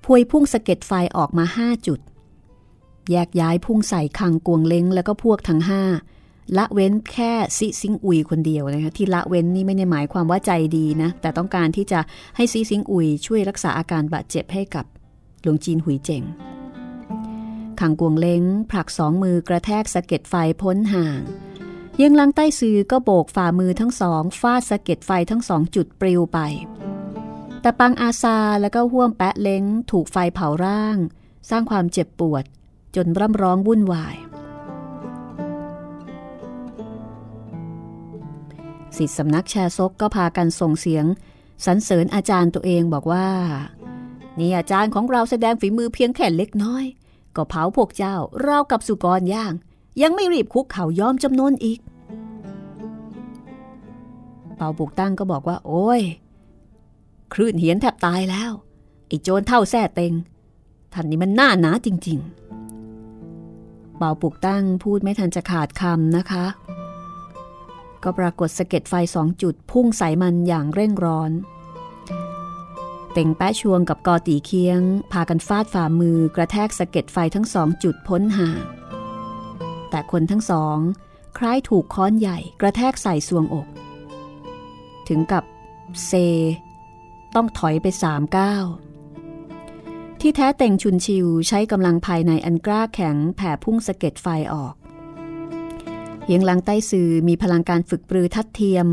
[0.04, 2.00] พวยพุ่งสะเก็ดไฟออกมาห้าจุด
[3.12, 5.84] แยกย้ายพุ่งใส่คังกวงเล้งแล้วก็พวกทั้งห้า
[6.58, 12.00] ละเว้นแค่ซิซิงอุยคนเดียวนะคะที่ละเว้นนี่ไม่ได้หมายความว่าใจดีนะ แต่ต้องการที่จะ
[12.36, 14.86] ให้ซิซิงอุยช่วยรักษาอาการบาดเจ็บให้กับ
[15.42, 16.24] หลวงจีนหุยเจ๋ง
[17.80, 21.22] ขังกวงเล้งผลักสองมือกระแทกสะเก็ดไฟพ้นห่าง
[22.02, 26.40] ยังลังใต้ซือก็โบกฝ่ามือทั้งสองฟาดสะเก็ดไฟทั้งสองจุดปลิวไป
[27.62, 30.98] แต่ปังอาซาแล้วก็ห่วมแปะเล้งถูกไฟเผาร่าง
[31.50, 32.44] สร้างความเจ็บปวด
[32.96, 34.16] จนร่ำร้องวุ่นวาย
[38.98, 41.06] สิทธิสำนักแชร์ซกก็พากันส่งเสียง
[41.66, 43.28] สรรเสริญอาจารย์ตัวเองบอกว่า
[44.40, 46.86] นี่อาจารย์ของเราแสดงฝีมือเพียงแค่เล็กน้อย
[47.36, 49.54] ก็เผาพวกเจ้าเล่ากับสุกรย่าง
[50.02, 51.80] ยังไม่รีบคุกเข่ายอมจำนวนอีก
[54.56, 56.02] เปาปุกตั้งก็บอกว่า โอ้ย
[57.34, 58.52] คลื่นเหียนแทบตายแล้ว
[59.08, 60.14] ไอ้โจรเท่าแซ่เต็ง
[60.94, 62.20] ท่านนี่มันหน้าหนาจริง
[63.08, 66.46] ๆ เปาปุกตั้งพูดไม่ทันจะขาดคำนะคะ
[68.04, 71.32] ก็ปรากฏสะเก็ดไฟสองจุดพุ่งใส่มันอย่างเร่งร้อน
[73.14, 74.82] เต่งแปะชวงกับกอตีเคียง
[75.12, 78.62] พากันฟาดฝ่ามือกระแทกสะเก็ดไฟทั้งสองจุดพ้นห่าง
[79.90, 80.78] แต่คนทั้งสอง
[81.38, 83.68] คล้ายถูกค้อนใหญ่กระแทกใส่สวงอก
[85.08, 85.44] ถึงกับ
[86.06, 86.12] เซ
[87.36, 88.66] ต้องถอยไปสามก้าว
[90.22, 94.74] ที่แท้เต่งชุนชิวใช้กำลังภายในอันกล้าแข็งแผ่พุ่งสะเก็ดไฟออก
[96.26, 98.86] เฮียงลังใต้ซือมีพลังการฝึกปรือทัดเทียม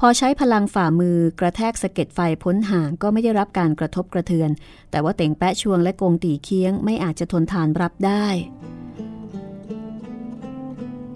[0.00, 4.50] พอใช้พลังฝ่ามือกระแทกสะเก็ดไฟพ้นห่างก็ไม่ได้รับการกระทบกระเทือน
[4.90, 8.26] แต่ว่าเต่งแปะชวงและกงตีเคียงไม่อาจจะทนทานรับได้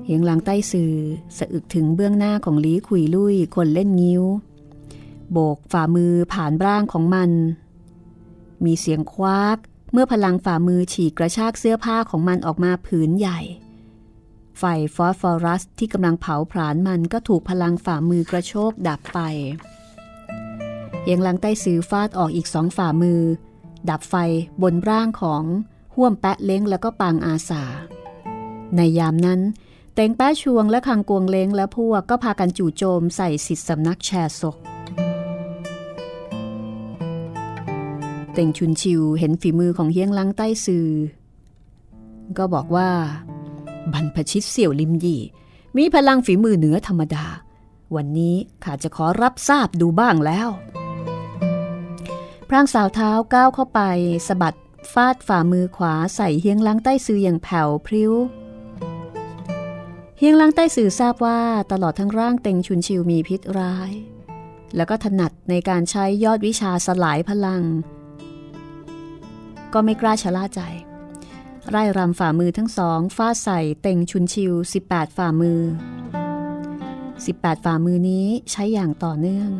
[0.05, 0.95] เฮียงลังใต้ซือ
[1.39, 4.25] สะอึกถึงเบื้องหน้าของลีขุยลุยคนเล่นงิ้ว
[5.33, 7.31] โบกฝ่ามือผ่านร่างของมัน
[8.65, 9.59] มีเสียงคว้าก
[9.93, 13.41] เมื่อพลังฝ่ามือฉีกกระชากเสื้อผ้าของมันออกมาผืนใหญ่
[14.59, 19.19] ไฟฟอสฟอรัสที่กำลังเผาผลาญมันก็ถูกพลังฝ่ามือกระโชกดับไป
[21.05, 23.21] เยียงลังใต้ซื้อฟาดออกอีกสองฝ่ามือ
[23.91, 24.15] ดับไฟ
[24.63, 25.45] บนร่างของ
[25.95, 27.63] ห่วมแปะเล้งแล้วก็ปางอาสา
[28.77, 29.41] ในยามนั้น
[29.95, 34.57] เต็งแป้ชวงและคังกวงเล้งและพวกก็พากันจู่โจมใส่สิทธิสำนักแชร์ศก
[38.33, 40.89] เต็งชุนชิวเห็นฝีมือของเฮียงลังใต้ซือ
[42.39, 42.91] ก็บอกว่า
[43.93, 45.23] บรรพชิตเสี่ยวลิมยี่
[45.77, 47.27] มีพลังฝีมือเหนือธรรมดา
[47.95, 50.49] วันนี้ข้าจะขอรับทราบดูบ้างแล้ว
[52.49, 53.81] พรางสาวเท้าก้าวเข้าไป
[54.29, 54.59] สะบัด
[54.93, 58.13] ฟาดฝ่ามือขวาใส่เฮียงลังใต้ซืออย่างแผ่วพริ้ว
[60.19, 61.41] เฮียงลังใต้สื่อทราบว่า
[61.73, 63.93] ตลอดทั้งร่างเต็งชุนชิวมีพิษร้าย
[64.77, 67.63] แล้วก็ถนัดในการใช้ยอดวิชาสลายพลัง
[69.73, 70.61] ก็ไม่กล้าชะล่าใจ
[71.71, 74.53] ไร่รำฝ่ามือทั้งสองฟาดใส่เต่งชุนชิว
[74.87, 75.61] 18 ฝ่ามือ
[76.83, 79.51] 18 ฝ่ามือนี้ใช้อย่างต่อเนื่อง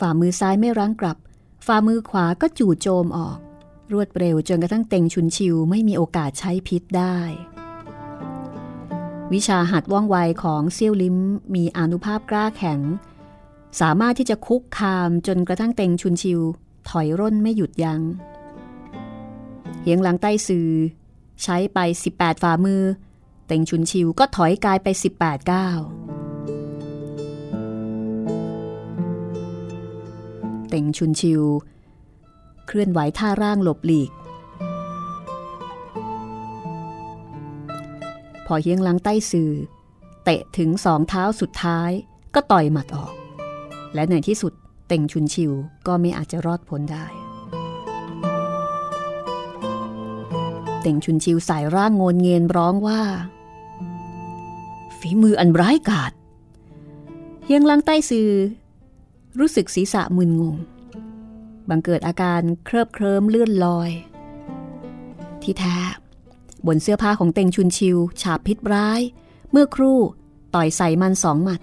[0.00, 1.16] ฝ่ามือซ้ายไม่รั้งกลับ
[1.66, 3.38] ฝ่ามือขวาก็จู่โจมออก
[3.92, 7.16] รวดเร็วจนกระทั่งเต่งชุนชิวไม่มีโอกาสใช้พิษได้
[9.32, 11.16] วิชาหัดว่องไวของเซี่ยวลิม
[11.54, 12.80] มีอนุภาพกล้าแข็ง
[13.80, 16.40] สามารถที่จะคุกคามจนกระทั่งเต่งชุนชิว
[16.88, 18.02] ถอยร่นไม่หยุดยัง้ง
[19.82, 20.70] เฮียงหลังใต้ซือ
[21.42, 21.78] ใช้ไป
[22.14, 22.82] 18 ฝ่ามือ
[23.46, 25.78] เต็งชุนชิวก็ถอยกายไป 18 ก้าว
[30.68, 31.42] เต็งชุนชิว
[32.66, 34.10] เคลื่อนไหวท่าร่างหลบหลีก
[38.46, 39.50] พอเฮียงหลังใต้ซือ
[40.24, 41.90] เตะถึงสองเท้าสุดท้าย
[42.34, 43.14] ก็ต่อยหมัดออก
[43.94, 44.52] และในที่สุด
[44.88, 45.52] เต็งชุนชิว
[45.86, 47.21] ก็ไม่อาจจะรอดพ้นได้
[50.82, 53.02] เต่งชุนชิวสายร่างโงนเงียนร้องว่า
[54.98, 56.12] ฝีมืออันร้ายกาจ
[57.44, 58.30] เฮียงลังใต้ซือ
[59.38, 60.56] รู้สึกศีรษะมึนงง
[61.68, 63.90] บังเกิดอาการเคลิบเคลิ้มเลื่อนลอย
[65.42, 65.76] ที่แท้
[66.66, 69.00] บนเสื้อผ้าของเต่งชุนชิว ฉาบพิษร้าย
[69.50, 69.98] เมื่อครู่
[70.54, 71.60] ต่อยใส่มันสองหมัด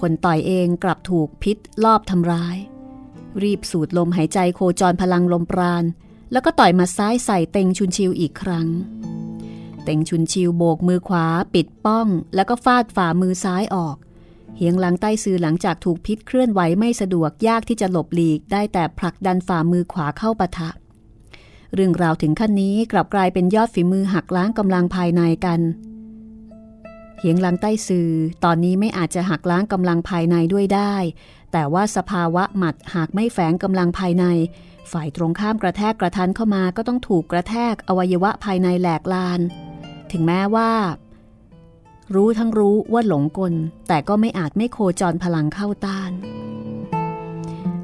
[0.00, 2.56] คนต่อยเองกลับถูกพิษลอบทำร้าย
[3.42, 5.84] รีบสูดลมหายใจโคจรพลังลมปราณ
[6.32, 8.66] แล้วก็ต่อยมาซ้ายใส่เต็งชุนชิวอีกครั้ง
[9.84, 13.96] เต็งชุนชิวโบกมือขวาปิดป้อง แล้วก็ฟาดฝ่ามือซ้ายออก
[14.56, 20.70] เฮียงหลังใต้ซือหลังจากถูกพิษเคลื่อนไหวไม่สะดวกยากที่จะหลบหลีกได้แต่ผลักดันฝ่ามือขวาเข้าปะทะ
[21.74, 25.60] เรื่องราวถึงขั้นนี้กลับกลายเป็นยอดฝีมือหักล้างกำลังภายในกัน
[27.18, 28.10] เฮียงหลังใต้ซือ
[28.44, 30.94] ตอนนี้ไม่อาจจะหักล้างกำลังภายในด้วยได้
[31.52, 34.24] แต่ว่าสภาวะหมัดหากไม่แฝงกำลังภายใน
[34.92, 39.40] ฝ่ายตรงข้ามกระแทกกระทันเข้ามาก็ต้องถูกกระแทกอวัยวะภายในแหลกลาน
[40.12, 40.72] ถึงแม้ว่า
[42.14, 43.54] รู้ทั้งรู้ว่าหลงกล
[43.88, 46.12] แต่ก็ไม่อาจไม่โคจรพลังเข้าต้าน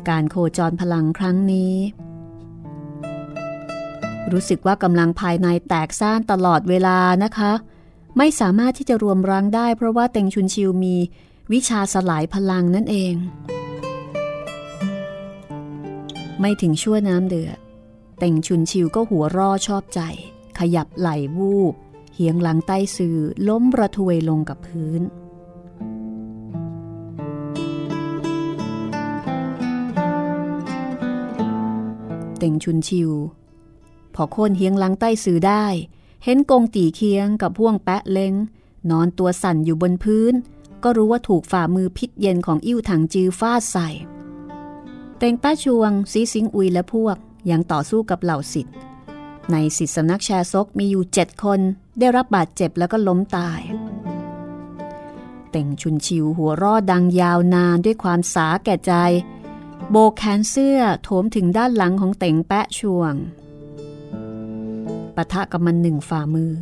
[0.08, 1.74] การโคจรพลังครั้งนี้
[4.32, 7.52] รู้สึกว่ากำลังภายในแตกซ่านตลอดเวลานะคะ
[8.18, 10.96] ไม่สามารถที่จะรวมรังได้ เพราะว่าเต็งชุนชิวมี
[11.52, 13.14] วิชาสลายพลังนั่นเอง
[16.40, 17.58] ไม่ถึงชั่วน้ำเดือด
[18.18, 20.00] เต็งชุนชิวก็หัวร่อชอบใจ
[20.58, 21.74] ขยับไหลวูบ
[22.14, 23.18] เหียงหลังใต้สื่อ
[23.48, 25.02] ล้มระทวยลงกับพื้น
[32.38, 33.10] เต็งชุนชิว
[34.14, 35.64] พอโค่นเฮียงหลังใต้สื่อได้
[36.24, 38.34] เห็นกงตีเคียงกับพ่วงแปะเล้ง
[38.90, 40.34] นอนตัวสั่นอยู่บนพื้น
[40.82, 43.88] ก็รู้ว่าถูกฝ่ามือพิษเย็นของอิ่วถังจือฟาดใส่
[45.24, 47.16] ต็งป้าชวง ซีสิงอุยและพวก
[47.50, 48.74] ยังต่อสู้กับเหล่าสิทธิ์
[49.52, 51.60] ในสิทธิสำนักแชร์ซกมีอยู่เจ็ดคน
[51.98, 53.60] ได้รับบาดเจ็บแล้วก็ล้มตาย
[55.50, 58.92] เต่งชุนชิวหัวรอดดังยาวนานด้วยความสาแก่ใจ
[59.90, 63.14] โบกแขนเสื้อโถมถึงด้านหลังของเต่งแปะชวง
[65.16, 66.52] ปะทะกับมันหนึ่งฝ่ามือ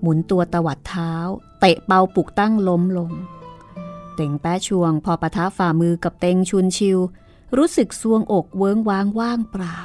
[0.00, 1.12] หมุนตัวตวัดเท้า
[1.60, 3.10] เตะเปาปุกตั้งล้มลง
[4.14, 6.98] เต่งแปะชวง พอปะทะฝ่ามือกับเต่งชุนชิว
[7.56, 9.78] รู้สึกซวงอกเวิงว้างว่างเปล่า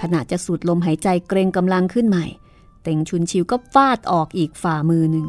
[0.00, 2.26] ขณะจะสูดลมหายใจเกรงกำลังขึ้นใหม่
[2.82, 5.26] เต่งชุนชิวก็ฟาดออกอีกฝ่ามือหนึ่ง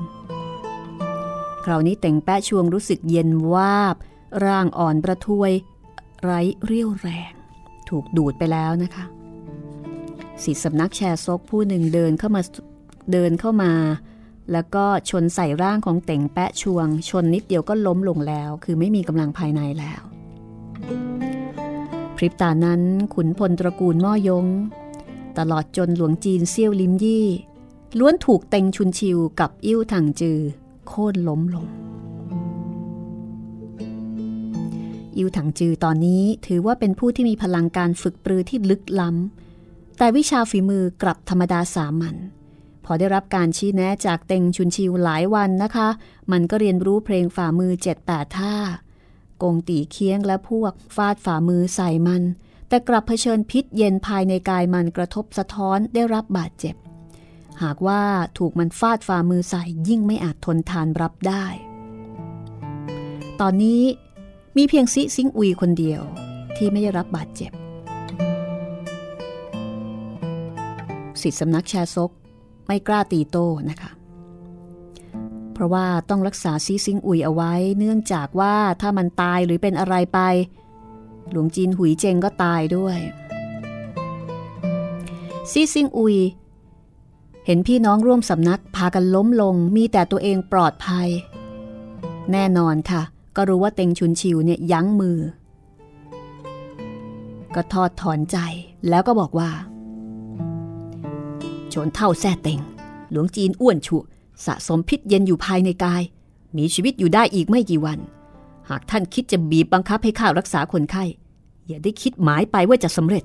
[1.66, 3.96] คราวนี้เต่งแปะชวงรู้สึกเย็นวาบ
[4.46, 5.52] ร่างอ่อนประทวย
[6.22, 7.34] ไร้เรี่ยวแรง
[7.90, 9.06] ถูกดูดไปแล้วนะคะ
[10.44, 12.42] สิทธิสำนักแชร์ซกผู้หนึ่งเดินเข้ามา
[13.12, 13.74] เดินเข้ามา
[14.52, 20.02] แล้วก็ชนใส่ร่างของเต่งแปะชวง ชนนิดเดียวก็ล้มลงแล้ว คือไม่มีกำลังภายในแล้ว
[22.16, 22.82] พริบตานั้น
[23.14, 24.46] ขุนพลตระกูลม่อยง
[25.38, 27.28] ตลอดจนหลวงจีนเซี่ยวลิมยี่
[28.00, 30.40] ล้วนถูกเต็งชุนชิวกับอิ่วถังจือ
[30.88, 31.66] โค่นล้มลง
[35.18, 42.16] อิวถังจือตอนนี้ถือว่าเป็นผู้ที่มีพลังการฝึกปรือที่ลึกล้ำ แต่วิชาฝีมือกลับธรรมดาสามัญ
[42.86, 45.88] พอได้รับการชี้แนะจากเต็งชุนชิวหลายวันนะคะ
[46.32, 48.56] มันก็เรียนรู้เพลงฝ่ามือเจ็ดแปดท่า
[49.42, 52.24] กงตีเคียงและพวกฟาดฝ่ามือใส่มัน
[52.68, 56.76] แต่กลับเผชิญพิษเย็นภายในกายมันกระทบสะท้อนได้รับบาดเจ็บ
[57.64, 58.04] หากว่า
[58.38, 61.46] ถูกมันฟาดฝ่ามือใส่ยิ่งไม่อาจทนทานรับได้
[63.42, 63.82] ตอนนี้
[64.58, 66.02] มีเพียงซิซิงอุยคนเดียว
[66.56, 67.52] ที่ไม่ได้รับบาดเจ็บ
[71.22, 72.12] สิทธิสำนักแชร์ซก
[72.68, 73.91] ไม่กล้าตีโต้นะคะ
[75.62, 80.20] ราะว่าต้องรักษาซีซิงอุยเอาไว้ เนื่องจากว่าถ้ามันตายหรือเป็นอะไรไป
[81.32, 82.98] หลวงจีนหุยเจงก็ตายด้วย
[85.52, 86.18] ซีซิงอุย
[87.46, 91.08] เห็นพี่น้องร่วมสำนักพากันล้มลงมีแต่ตัวเองปลอดภัย
[92.32, 93.02] แน่นอนค่ะ
[93.36, 95.20] ก็รู้ว่าเต็งชุนชิวเนี่ยยั้งมือ
[97.56, 98.38] ก็ทอดถอนใจ
[98.90, 99.50] แล้วก็บอกว่า
[101.74, 102.60] ชนเท่าแซ่เต็ง
[103.12, 103.98] หลวงจีนอ้วนฉุ
[104.46, 106.02] สะสมพิษเย็นอยู่ภายในกาย
[106.58, 108.00] มีชีวิตอยู่ได้อีกไม่กี่วัน
[108.70, 111.04] หากท่านคิดจะบีบบังคับให้ข้ารักษาคนไข้
[111.68, 113.24] อย่าได้คิดหมายไปว่าจะสำเร็จ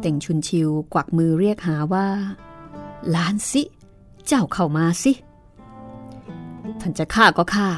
[0.00, 2.06] เต่งชุนชิวกวักมือเรียกหาว่า
[3.10, 3.62] หลานสิ
[4.26, 5.12] เจ้าเข้ามาสิ
[6.80, 7.68] ท่านจะฆ่าก็ฆ่า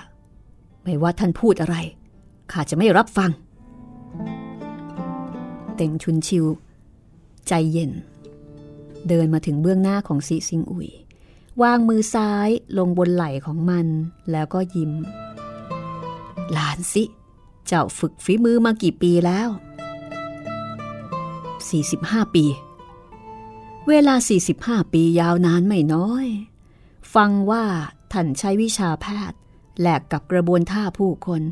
[0.82, 1.76] ไม่ว่าท่านพูดอะไร
[2.52, 3.30] ข้าจะไม่รับฟัง
[5.76, 6.44] เต่งชุนชิว
[7.48, 7.90] ใจเย็น
[9.08, 10.90] เดินมาถึงเบื้องหน้าของซีซิงอุย
[11.62, 12.48] วางมือซ้าย
[12.78, 13.86] ลงบนไหล่ของมัน
[14.30, 14.92] แล้วก็ยิ้ม
[16.52, 17.04] หลานสิ
[17.66, 19.48] เจ้าฝึกฝีมือมากี่ปีแล้ว
[21.50, 22.44] 45 ปี
[23.88, 24.14] เวลา
[24.54, 26.26] 45 ปียาวนานไม่น้อย
[27.14, 27.64] ฟังว่า
[28.12, 29.38] ท่านใช้วิชาแพทย์
[29.80, 31.42] แหลกกับกระบวนท่าผู้คน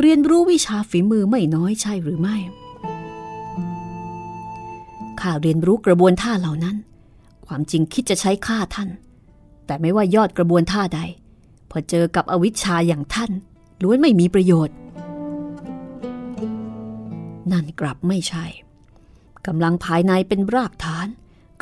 [0.00, 2.36] เรียนรู้วิชาฝีมือไม่น้อยใช่หรือไม่
[5.20, 6.76] ข้าเรียนรู้กระบวนท่าเหล่านั้น
[7.46, 8.90] ความจริงคิดจะใช้ฆ่าท่าน
[9.66, 11.00] แต่ไม่ว่ายอดกระบวนท่าใด
[11.70, 13.30] พอเจอกับอวิชชาอย่างท่าน
[13.82, 14.76] ล้วนไม่มีประโยชน์
[17.52, 18.44] นั่นกลับไม่ใช่
[19.46, 21.06] กำลังภายในเป็นรากฐาน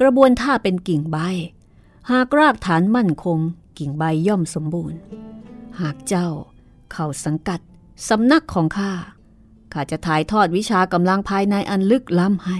[0.01, 1.19] กระบวนท่าเป็นกิ่งใบ
[2.11, 3.39] หากรากฐานมั่นคง
[3.79, 4.99] กิ่งใบย่อมสมบูรณ์
[5.81, 6.29] หากเจ้า
[6.93, 7.61] เข้าสังกัด
[8.09, 8.93] สำนักของข้า
[9.73, 12.59] ข้าจะถ่ายทอดวิชากำลังภายในอันลึกล้ำให้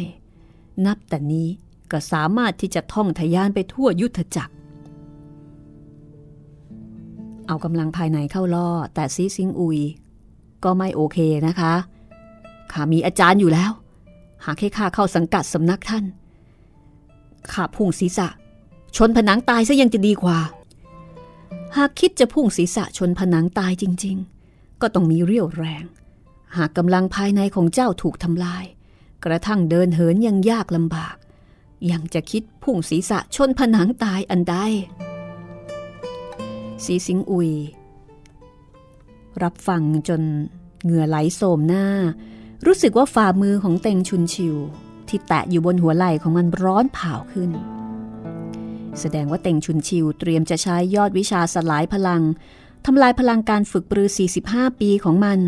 [0.87, 1.49] นับแต่นี้
[1.93, 4.55] ก็สามารถที่จะท่องทะยานไปทั่วยุทธจักร
[7.47, 9.81] เอากำลังภายในเข้าล่อ แต่ซีซิงอุย
[10.65, 11.75] ก็ไม่โอเคนะคะ
[12.73, 13.73] ข้ามีอาจารย์อยู่แล้ว
[14.45, 16.05] หากให้ข้าเข้าสังกัดสำนักท่าน
[17.53, 18.29] ข้าพุ่งศีรษะ
[18.97, 20.39] ชนผนังตายซะยังจะดีกว่า
[21.77, 24.17] หากคิดจะพุ่งศีรษะชนผนังตายจริง
[24.49, 25.85] ๆ ก็ต้องมีเรี่ยวแรง
[26.57, 28.65] หากกำลังภายในของเจ้าถูกทำลาย
[29.25, 31.17] กระทั่งเดินเหินยังยากลำบาก
[31.91, 34.57] ยังจะคิดพุ่งศีรษะชนผนังตายอันใด
[36.85, 37.51] สีสิงอุย
[39.43, 40.23] รับฟังจน
[40.85, 41.87] เหงื่อไหลโสมหน้า
[42.67, 44.57] รู้สึกว่าฝ่ามือของเต็งชุนชิว
[45.09, 47.51] ที่แตะอยู่บนหัวไหล่ของมันร้อนเผาขึ้น
[49.01, 52.23] แสดงว่าเต็งชุนชิวเตรียมจะใช้ยอดวิชาสลายพลัง
[52.87, 54.09] ทำลายพลังการฝึกปรือ
[54.45, 55.39] 45 ปีของมัน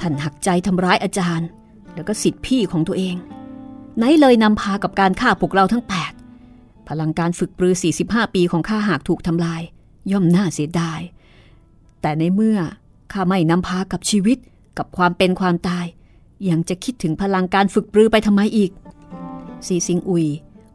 [0.00, 1.48] ท่านหักใจทำร้ายอาจารย์
[1.94, 3.16] แล้วก็สิทธิพี่ของตัวเอง
[3.96, 5.84] ไหนเลยนำพากับการฆ่าพวกเราทั้ง
[6.34, 7.74] 8 พลังการฝึกปรือ
[8.04, 9.62] 45 ปีของข้าหากถูกทำลาย
[10.12, 11.00] ย่อมน่าเสียดาย
[12.00, 12.58] แต่ในเมื่อ
[13.12, 14.38] ข้าไม่นำพากับชีวิต
[14.78, 15.86] กับความเป็นความตาย
[16.48, 18.70] ยังจะคิดถึงพลังการฝึกปรือไปทำไมอีก
[19.66, 20.26] ซีซิงอุย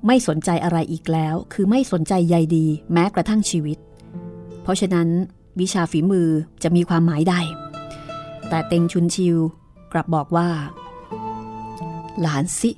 [0.07, 3.77] ไม่สนใจอะไรอีกแล้ว คือไม่สนใจใยดีแม้กระทั่งชีวิต
[4.61, 5.07] เพราะฉะนั้น
[5.59, 6.29] วิชาฝีมือ
[6.63, 7.35] จะมีความหมายใด
[8.49, 9.37] แต่เต็งชุนชิว
[9.93, 10.49] กลับบอกว่า
[12.21, 12.71] หลานสิ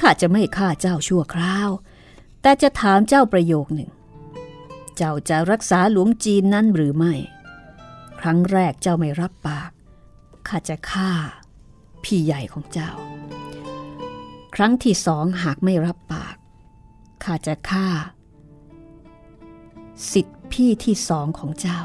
[0.00, 1.70] ข้าจะไม่ฆ่าเจ้าชั่วคราว
[2.42, 3.90] แต่จะถามเจ้าประโยคหนึ่ง
[4.96, 7.14] เจ้าจะรักษาหลวงจีนนั้นหรือไม่
[8.20, 9.70] ครั้งแรกเจ้าไม่รับปาก
[10.48, 11.10] ข้าจะฆ่า
[12.04, 12.90] พี่ใหญ่ของเจ้า
[14.54, 16.36] ครั้งที่สองหากไม่รับปาก
[17.24, 17.86] ข้าจะฆ่า
[20.12, 21.80] สิทธิพี่ที่สองของเจ้า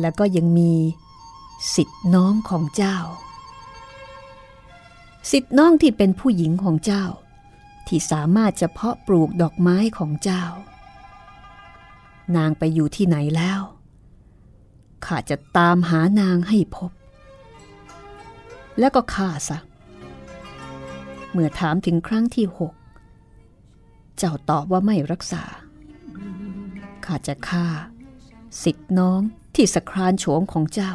[0.00, 0.72] แล้วก็ยังมี
[1.74, 2.98] สิทธิน้องของเจ้า
[5.30, 7.04] สิทธิน้องที่เป็นผู้หญิงของเจ้า
[7.86, 10.44] ที่สามารถจะเพาะปลูกดอกไม้ของเจ้า
[12.36, 13.60] นางไปอยู่ที่ไหนแล้ว
[15.04, 16.90] ข้าจะตามหานางให้พบ
[18.78, 19.58] แล้วก็ฆ่าซะ
[21.32, 22.74] เมื่อถามถึงครั้งที่หก
[24.18, 25.44] เจ้าตอบว่าไม่รักษา
[27.04, 27.66] ข้าจะฆ่า
[28.62, 29.20] สิทธิน้อง
[29.54, 30.92] ที่สครานโฉมของเจ้า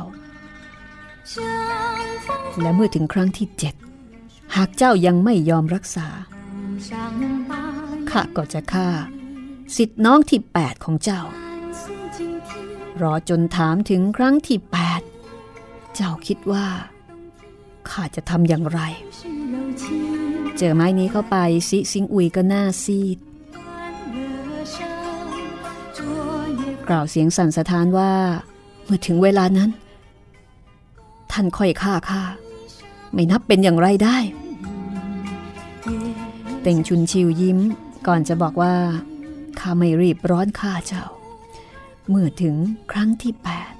[2.61, 3.75] และเมื่อถึงครั้งที่เจ็ด
[4.55, 6.07] หากเจ้ายังไม่ยอมรักษา
[8.09, 8.89] ข้าก็จะฆ่า
[9.75, 11.21] สิทธิน้องที่แปดของเจ้า
[13.01, 15.01] รอจนถามถึงครั้งที่แปด
[15.95, 16.67] เจ้าคิดว่า
[17.89, 18.79] ข้าจะทำอย่างไร
[20.57, 21.37] เจอไม้นี้เข้าไป
[21.69, 23.17] ซิซิงอุยก็หน้าซีด
[26.89, 28.11] กล่าวเสียงสั่นสะท้านว่า
[28.85, 29.69] เมื่อถึงเวลานั้น
[31.31, 32.23] ท่านค่อยฆ่าข้า
[33.13, 34.17] ไม่นับเป็นอย่างไรได้
[36.61, 37.59] เต่งชุนชิวยิ้ม
[38.07, 38.75] ก่อนจะบอกว่า
[39.59, 41.05] ข้าไม่รีบร้อนฆ่าเจ้า
[42.09, 42.55] เมื่อถึง
[42.91, 43.73] ครั้งที่แปด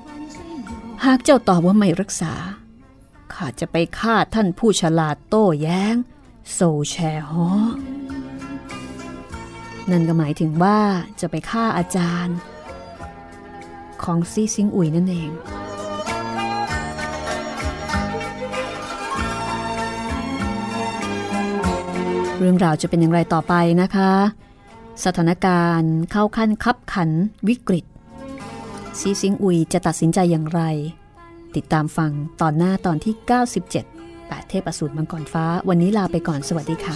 [1.05, 2.33] หากเจ้าตอบว่าไม่รักษา
[3.33, 5.95] ข้าจะไปฆ่าท่านผู้ฉลาดโต้แย้ง
[6.53, 6.59] โซ
[6.89, 6.95] แช
[7.29, 7.49] ฮอ
[9.91, 10.79] นั่นก็หมายถึงว่า
[11.19, 12.37] จะไปฆ่าอาจารย์
[14.03, 15.31] ของซีซิงอุยนั่นเอง
[22.39, 24.11] เรื่องราวจะเป็นอย่างไรต่อไปนะคะ
[25.05, 27.09] สถานการณ์เข้าขั้นคับขัน
[27.47, 27.85] วิกฤต
[28.99, 30.61] ซีซิงอุยจะตัดสินใจอย่างไร
[31.55, 32.11] ติดตามฟัง
[32.41, 33.13] ตอนหน้าตอนที่
[33.71, 36.95] 97แปดเทพอสูรมังกรฟ้า วันนี้ลาไปก่อนสวัสดีค่ะ